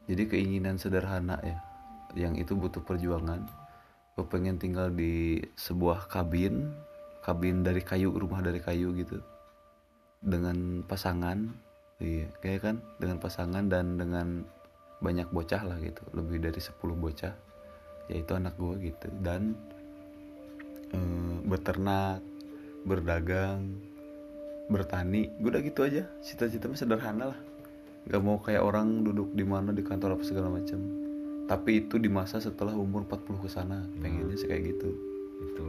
Jadi 0.08 0.32
keinginan 0.32 0.80
sederhana 0.80 1.44
ya 1.44 1.60
yang 2.16 2.40
itu 2.40 2.56
butuh 2.56 2.88
perjuangan. 2.88 3.44
Gue 4.16 4.24
pengen 4.32 4.64
tinggal 4.64 4.96
di 4.96 5.44
sebuah 5.60 6.08
kabin 6.08 6.72
kabin 7.20 7.68
dari 7.68 7.84
kayu 7.84 8.16
rumah 8.16 8.40
dari 8.40 8.64
kayu 8.64 8.96
gitu 8.96 9.20
dengan 10.22 10.82
pasangan 10.86 11.50
iya 11.98 12.30
kayak 12.42 12.62
kan 12.62 12.76
dengan 13.02 13.18
pasangan 13.18 13.66
dan 13.70 13.98
dengan 13.98 14.46
banyak 14.98 15.30
bocah 15.30 15.62
lah 15.62 15.78
gitu 15.78 16.02
lebih 16.14 16.42
dari 16.42 16.58
10 16.58 16.74
bocah 16.98 17.34
yaitu 18.08 18.32
anak 18.34 18.56
gue 18.56 18.92
gitu. 18.92 19.08
Dan 19.20 19.54
eh, 20.96 21.38
beternak 21.44 22.24
berdagang 22.88 23.84
bertani 24.68 25.32
gue 25.40 25.50
udah 25.52 25.64
gitu 25.64 25.80
aja 25.84 26.04
cita-cita 26.24 26.68
mah 26.68 26.80
sederhana 26.80 27.36
lah. 27.36 27.40
Nggak 28.08 28.22
mau 28.24 28.40
kayak 28.40 28.64
orang 28.64 29.04
duduk 29.04 29.36
di 29.36 29.44
mana 29.44 29.76
di 29.76 29.84
kantor 29.84 30.16
apa 30.16 30.24
segala 30.24 30.48
macam 30.48 31.08
tapi 31.48 31.88
itu 31.88 31.96
di 31.96 32.12
masa 32.12 32.44
setelah 32.44 32.76
umur 32.76 33.08
40 33.08 33.40
ke 33.40 33.48
sana 33.48 33.80
pengennya 34.04 34.36
sih 34.36 34.52
kayak 34.52 34.76
gitu. 34.76 34.90
Itu 35.48 35.68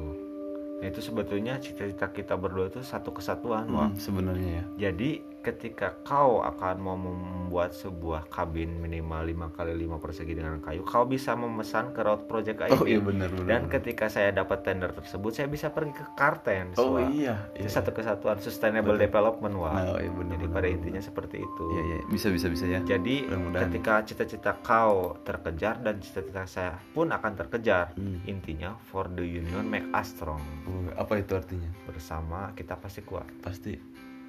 itu 0.78 1.02
sebetulnya 1.02 1.58
cita-cita 1.58 2.06
kita 2.14 2.38
berdua 2.38 2.70
itu 2.70 2.80
satu 2.86 3.10
kesatuan. 3.10 3.66
Hmm, 3.66 3.98
sebenarnya 3.98 4.62
ya 4.62 4.64
Jadi 4.88 5.22
ketika 5.48 5.96
kau 6.02 6.40
akan 6.40 6.76
mau 6.76 6.94
membuat 6.94 7.72
sebuah 7.72 8.28
kabin 8.28 8.76
minimal 8.76 9.24
5 9.24 9.56
kali 9.56 9.72
5 9.80 9.96
persegi 9.98 10.32
dengan 10.32 10.58
kayu, 10.58 10.82
kau 10.82 11.04
bisa 11.04 11.32
memesan 11.32 11.90
ke 11.90 12.00
Road 12.00 12.24
Project 12.24 12.60
ID. 12.62 12.70
oh 12.70 12.84
iya 12.84 13.00
benar 13.00 13.28
benar 13.30 13.48
Dan 13.48 13.62
ketika 13.66 14.06
saya 14.06 14.28
dapat 14.30 14.60
tender 14.60 14.90
tersebut, 14.90 15.30
saya 15.30 15.46
bisa 15.46 15.68
pergi 15.68 15.92
ke 15.92 16.04
Kartens. 16.12 16.76
oh 16.76 16.94
Wak. 16.94 17.08
iya 17.10 17.48
Itu 17.54 17.64
iya. 17.64 17.72
satu 17.72 17.90
kesatuan 17.90 18.36
sustainable 18.38 18.96
development, 18.96 19.54
Wak. 19.54 19.72
Nah, 19.72 19.84
oh 19.88 19.98
iya 19.98 20.10
benar, 20.10 20.30
Jadi 20.30 20.44
benar, 20.44 20.52
pada 20.52 20.66
benar. 20.66 20.76
intinya 20.76 21.00
seperti 21.00 21.36
itu. 21.38 21.64
iya 21.70 21.82
iya 21.86 21.98
bisa 22.06 22.28
bisa 22.28 22.46
bisa 22.46 22.64
ya 22.64 22.80
Jadi 22.80 23.16
Mudah-mudahan. 23.24 23.62
ketika 23.66 23.94
cita-cita 24.02 24.52
kau 24.58 24.96
terkejar 25.18 25.74
dan 25.78 25.96
cita-cita 25.98 26.44
saya 26.44 26.76
pun 26.90 27.08
akan 27.08 27.32
terkejar, 27.34 27.90
Hmm. 27.90 28.20
intinya 28.24 28.76
for 28.84 29.08
the 29.08 29.22
union 29.22 29.64
make 29.64 29.88
us 29.90 30.10
strong. 30.10 30.40
Oh, 30.64 30.92
apa 30.94 31.16
itu 31.16 31.32
artinya 31.32 31.70
Bersama 31.84 32.52
kita 32.52 32.74
pasti 32.74 33.00
kuat. 33.00 33.24
pasti 33.38 33.72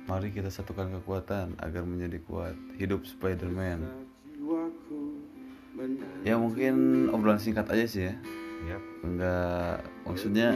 mari 0.10 0.34
kita 0.34 0.50
satukan 0.50 0.90
kekuatan 1.00 1.54
agar 1.62 1.86
menjadi 1.86 2.18
kuat. 2.26 2.58
Hidup 2.82 3.06
Spider-Man. 3.06 3.86
Ya 6.26 6.34
mungkin 6.42 7.08
obrolan 7.14 7.38
singkat 7.38 7.70
aja 7.70 7.86
sih 7.86 8.10
ya. 8.10 8.18
Yap. 8.60 8.84
enggak 9.08 9.88
maksudnya 10.04 10.52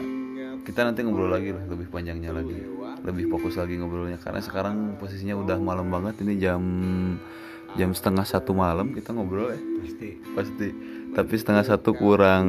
kita 0.68 0.84
nanti 0.84 1.08
ngobrol 1.08 1.32
lagi 1.32 1.56
lah 1.56 1.64
lebih 1.70 1.88
panjangnya 1.94 2.34
lagi. 2.34 2.66
Lebih 3.06 3.30
fokus 3.30 3.62
lagi 3.62 3.78
ngobrolnya 3.78 4.18
karena 4.18 4.42
sekarang 4.42 4.98
posisinya 4.98 5.38
udah 5.38 5.62
malam 5.62 5.94
banget. 5.94 6.18
Ini 6.26 6.34
jam 6.42 6.62
jam 7.78 7.90
setengah 7.94 8.26
satu 8.26 8.58
malam 8.58 8.90
kita 8.92 9.14
ngobrol 9.14 9.54
ya. 9.54 9.62
Pasti. 9.86 10.10
Pasti. 10.34 10.68
Tapi 11.14 11.34
setengah 11.38 11.64
satu 11.64 11.94
kurang 11.94 12.48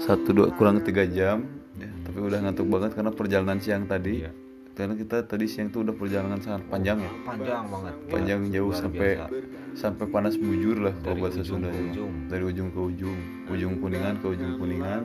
satu 0.00 0.32
dua 0.32 0.48
kurang 0.56 0.80
tiga 0.80 1.04
jam. 1.04 1.44
Ya 1.76 1.92
tapi 2.08 2.18
udah 2.18 2.38
ngantuk 2.48 2.66
banget 2.66 2.96
karena 2.96 3.12
perjalanan 3.12 3.60
siang 3.60 3.84
tadi. 3.84 4.24
Iya. 4.24 4.32
Karena 4.72 4.94
kita 4.94 5.16
tadi 5.22 5.44
siang 5.44 5.68
tuh 5.68 5.84
udah 5.84 5.92
perjalanan 5.92 6.40
sangat 6.40 6.64
panjang 6.66 6.98
ya. 6.98 7.12
Panjang 7.22 7.64
banget. 7.68 7.94
Panjang 8.08 8.40
jauh 8.48 8.68
Luar 8.68 8.80
sampai 8.80 9.10
biasa. 9.14 9.36
sampai 9.74 10.06
panas 10.08 10.34
bujur 10.34 10.76
lah 10.78 10.94
kalau 10.96 11.06
Dari 11.06 11.20
bahasa 11.20 11.38
ujung 11.38 11.60
ke 11.60 11.68
Sundanya 11.68 11.82
ujung. 11.92 12.12
dari 12.26 12.44
ujung 12.44 12.68
ke 12.68 12.80
ujung. 12.82 13.18
Ujung 13.48 13.72
kuningan 13.78 14.14
ke 14.16 14.26
ujung 14.28 14.52
kuningan. 14.56 15.02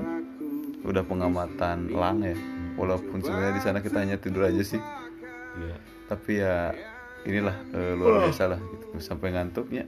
Udah 0.82 1.04
pengamatan 1.04 1.78
lang 1.90 2.18
ya. 2.22 2.36
Walaupun 2.76 3.18
sebenarnya 3.20 3.54
di 3.54 3.62
sana 3.62 3.80
kita 3.80 3.98
hanya 4.00 4.16
tidur 4.16 4.44
aja 4.44 4.62
sih. 4.62 4.80
Iya. 5.58 5.78
tapi 6.08 6.38
ya 6.38 6.70
inilah 7.26 7.58
eh, 7.74 7.92
luar 7.92 8.24
biasa 8.24 8.48
lah 8.48 8.60
gitu. 8.62 8.86
Sampai 9.02 9.34
ngantuknya. 9.34 9.84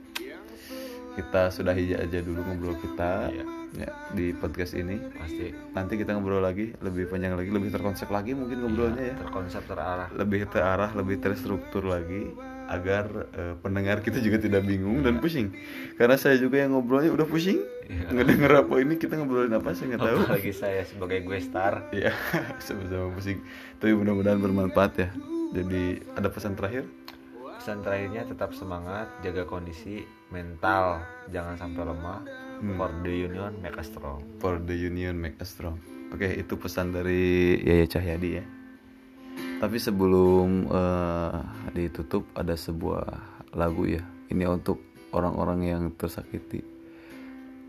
Kita 1.10 1.48
sudahi 1.48 1.94
aja 1.94 2.20
dulu 2.20 2.42
ngobrol 2.42 2.76
kita. 2.76 3.30
Iya. 3.30 3.46
Ya 3.78 3.90
di 4.14 4.34
podcast 4.34 4.74
ini. 4.74 4.98
Pasti. 5.14 5.54
Nanti 5.76 5.94
kita 6.00 6.16
ngobrol 6.18 6.42
lagi 6.42 6.74
lebih 6.82 7.10
panjang 7.12 7.38
lagi 7.38 7.50
lebih 7.54 7.70
terkonsep 7.70 8.10
lagi 8.10 8.34
mungkin 8.34 8.66
ngobrolnya 8.66 9.14
ya. 9.14 9.16
terkonsep 9.20 9.64
terarah. 9.70 10.10
Lebih 10.16 10.50
terarah 10.50 10.92
lebih 10.98 11.22
terstruktur 11.22 11.86
lagi 11.86 12.34
agar 12.70 13.06
eh, 13.34 13.54
pendengar 13.58 14.06
kita 14.06 14.22
juga 14.22 14.38
tidak 14.38 14.66
bingung 14.66 15.02
dan 15.02 15.18
pusing. 15.18 15.54
Karena 15.98 16.16
saya 16.18 16.38
juga 16.38 16.62
yang 16.62 16.78
ngobrolnya 16.78 17.10
udah 17.14 17.26
pusing. 17.26 17.60
Iya. 17.90 18.14
ngedenger 18.14 18.54
apa 18.54 18.74
ini 18.86 19.02
kita 19.02 19.18
ngobrolin 19.18 19.50
apa 19.58 19.74
saya 19.74 19.98
nggak 19.98 20.06
tahu. 20.06 20.20
apalagi 20.30 20.54
saya 20.54 20.82
sebagai 20.86 21.26
gue 21.26 21.40
star. 21.42 21.90
Ya 21.90 22.14
sama-sama 22.66 23.10
pusing. 23.18 23.42
Tapi 23.82 23.98
mudah-mudahan 23.98 24.38
bermanfaat 24.38 24.94
ya. 25.02 25.10
Jadi 25.50 25.98
ada 26.14 26.30
pesan 26.30 26.54
terakhir? 26.54 26.86
Pesan 27.58 27.82
terakhirnya 27.82 28.30
tetap 28.30 28.54
semangat 28.54 29.10
jaga 29.26 29.50
kondisi 29.50 30.06
mental 30.30 31.02
jangan 31.34 31.58
sampai 31.58 31.84
lemah. 31.86 32.22
Hmm. 32.60 32.76
for 32.76 32.92
the 33.08 33.13
union 33.24 33.56
make 33.63 33.78
us 33.80 33.88
strong. 33.88 34.20
For 34.44 34.60
the 34.60 34.76
union 34.76 35.15
make 35.15 35.39
us 35.39 35.56
strong. 35.56 35.80
Oke 36.12 36.28
itu 36.28 36.60
pesan 36.60 36.92
dari 36.92 37.56
Yaya 37.63 37.88
Cahyadi 37.88 38.30
ya. 38.42 38.46
Tapi 39.63 39.78
sebelum 39.80 40.68
eh, 40.68 41.39
ditutup 41.72 42.28
ada 42.36 42.60
sebuah 42.60 43.06
lagu 43.56 43.88
ya. 43.88 44.04
Ini 44.28 44.44
untuk 44.46 44.84
orang-orang 45.15 45.60
yang 45.65 45.84
tersakiti 45.96 46.62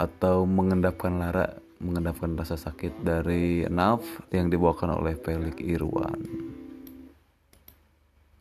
atau 0.00 0.48
mengendapkan 0.48 1.22
lara 1.22 1.60
mengendapkan 1.80 2.36
rasa 2.36 2.60
sakit 2.60 3.00
dari 3.00 3.64
Naf 3.64 4.04
yang 4.28 4.52
dibawakan 4.52 5.00
oleh 5.00 5.16
Pelik 5.16 5.64
Irwan. 5.64 6.20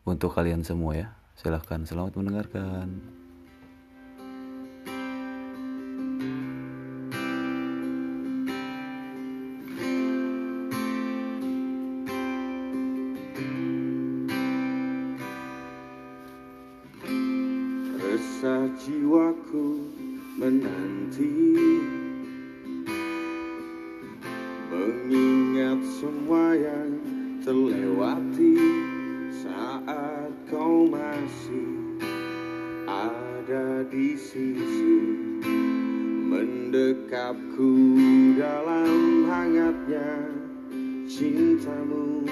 Untuk 0.04 0.34
kalian 0.34 0.66
semua 0.66 0.98
ya 0.98 1.08
silahkan. 1.38 1.86
Selamat 1.88 2.20
mendengarkan 2.20 3.19
Resah 18.40 18.72
jiwaku 18.80 19.84
menanti. 20.40 21.28
Mengingat 24.72 25.84
semua 25.84 26.56
yang 26.56 27.04
terlewati 27.44 28.56
Saat 29.44 30.32
kau 30.48 30.88
masih 30.88 32.00
ada 32.88 33.84
di 33.92 34.16
sisi. 34.16 35.04
Mendekapku 36.32 37.76
dalam 38.40 39.28
hangatnya 39.28 40.16
cintamu 41.12 42.24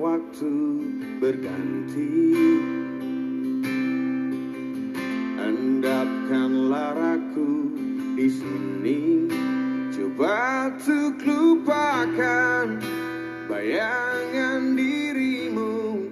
waktu 0.00 0.52
berganti. 1.20 2.32
Endapkan 5.36 6.72
laraku 6.72 7.76
di 8.16 8.28
sini. 8.32 9.00
Coba 9.92 10.72
untuk 10.72 11.20
lupakan 11.28 12.80
bayangan 13.48 14.72
dirimu 14.72 16.08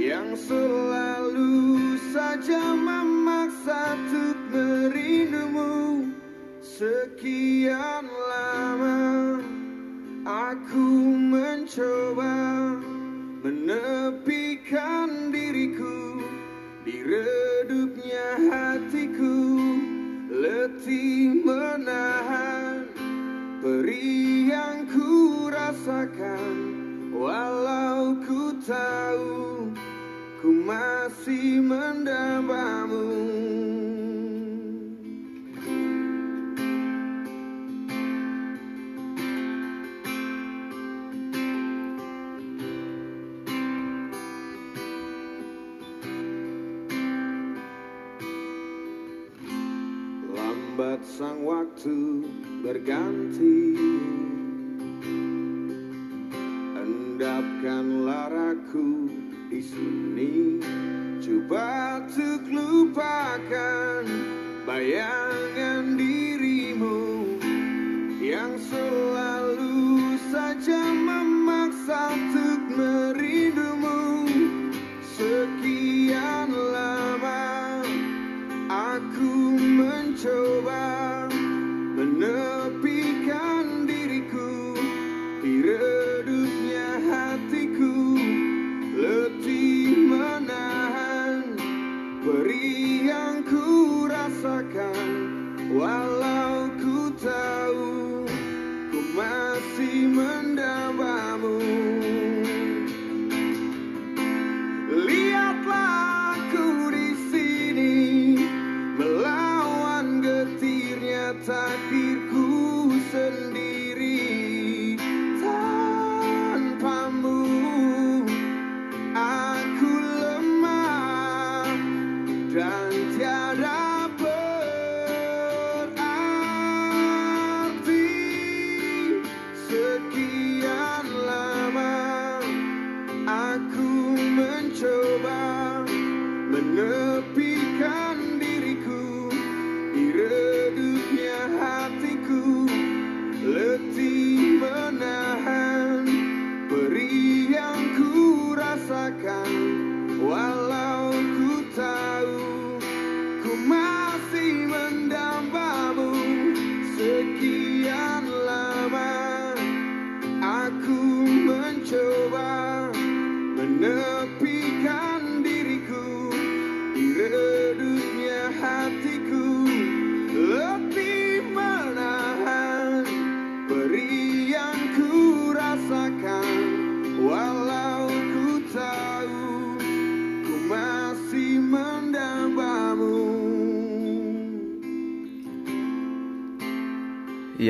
Yang 0.00 0.48
selalu 0.48 1.96
saja 2.12 2.72
memaksa 2.72 3.96
untuk 4.00 4.38
merindumu. 4.52 6.08
Sekian 6.64 8.04
lama 8.08 9.40
Aku 10.26 11.16
mencoba 11.16 12.65
menepikan 13.66 15.34
diriku 15.34 16.22
di 16.86 17.02
redupnya 17.02 18.38
hatiku. 18.46 19.58
Letih 20.30 21.42
menahan 21.42 22.86
perih 23.58 24.54
yang 24.54 24.86
ku 24.86 25.50
rasakan. 25.50 26.54
Walau 27.10 28.22
ku 28.22 28.54
tahu 28.62 29.74
ku 30.38 30.48
masih 30.62 31.58
mendambamu 31.58 32.85
waktu 51.76 52.24
berganti. 52.64 53.76
Endapkan 56.72 58.08
laraku 58.08 59.12
di 59.52 59.60
sini. 59.60 60.32
Coba 61.20 62.00
untuk 62.00 62.48
lupakan 62.48 64.08
bayangan 64.64 66.00
dirimu 66.00 67.36
Yang 68.24 68.72
selalu 68.72 69.05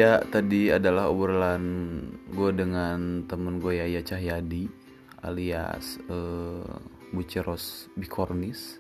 Ya 0.07 0.23
tadi 0.23 0.71
adalah 0.71 1.11
obrolan 1.11 1.99
gue 2.31 2.55
dengan 2.55 3.27
temen 3.27 3.59
gue 3.59 3.75
Yaya 3.75 4.07
Cahyadi 4.07 4.71
alias 5.19 5.99
eh, 6.07 6.63
Buceros 7.11 7.91
Bikornis 7.99 8.79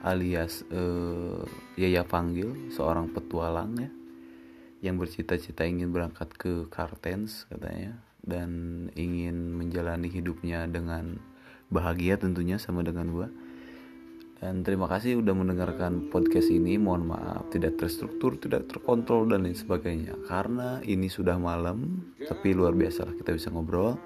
alias 0.00 0.64
eh, 0.72 1.44
Yaya 1.76 2.00
Panggil 2.00 2.72
seorang 2.72 3.12
petualang 3.12 3.76
ya 3.76 3.92
yang 4.88 4.96
bercita-cita 4.96 5.68
ingin 5.68 5.92
berangkat 5.92 6.32
ke 6.32 6.64
Kartens 6.72 7.44
katanya 7.52 8.00
dan 8.24 8.88
ingin 8.96 9.52
menjalani 9.52 10.08
hidupnya 10.08 10.64
dengan 10.64 11.20
bahagia 11.68 12.16
tentunya 12.16 12.56
sama 12.56 12.80
dengan 12.80 13.12
gue 13.12 13.28
dan 14.38 14.62
terima 14.62 14.86
kasih 14.86 15.18
udah 15.18 15.34
mendengarkan 15.34 16.14
podcast 16.14 16.46
ini. 16.54 16.78
Mohon 16.78 17.18
maaf 17.18 17.50
tidak 17.50 17.74
terstruktur, 17.74 18.38
tidak 18.38 18.70
terkontrol 18.70 19.26
dan 19.26 19.42
lain 19.42 19.58
sebagainya. 19.58 20.14
Karena 20.30 20.78
ini 20.86 21.10
sudah 21.10 21.34
malam, 21.42 22.06
tapi 22.22 22.54
luar 22.54 22.78
biasa 22.78 23.10
lah 23.10 23.14
kita 23.18 23.34
bisa 23.34 23.50
ngobrol 23.50 23.98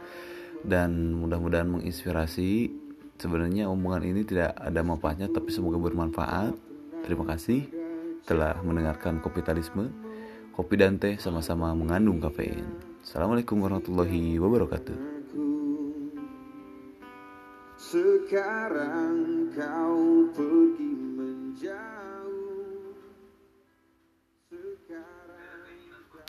dan 0.64 1.12
mudah-mudahan 1.20 1.68
menginspirasi. 1.68 2.72
Sebenarnya 3.20 3.68
omongan 3.68 4.02
ini 4.08 4.24
tidak 4.24 4.56
ada 4.56 4.80
manfaatnya, 4.80 5.28
tapi 5.28 5.52
semoga 5.52 5.78
bermanfaat. 5.78 6.56
Terima 7.04 7.28
kasih 7.28 7.68
telah 8.24 8.56
mendengarkan 8.64 9.20
Kopitalisme. 9.20 9.92
Kopi 10.52 10.76
dan 10.76 11.00
teh 11.00 11.16
sama-sama 11.16 11.72
mengandung 11.72 12.20
kafein. 12.20 12.66
Assalamualaikum 13.00 13.56
warahmatullahi 13.60 14.36
wabarakatuh. 14.36 15.11
Sekarang 17.82 19.50
kau 19.58 20.30
pergi 20.30 20.94
menjauh 21.18 21.91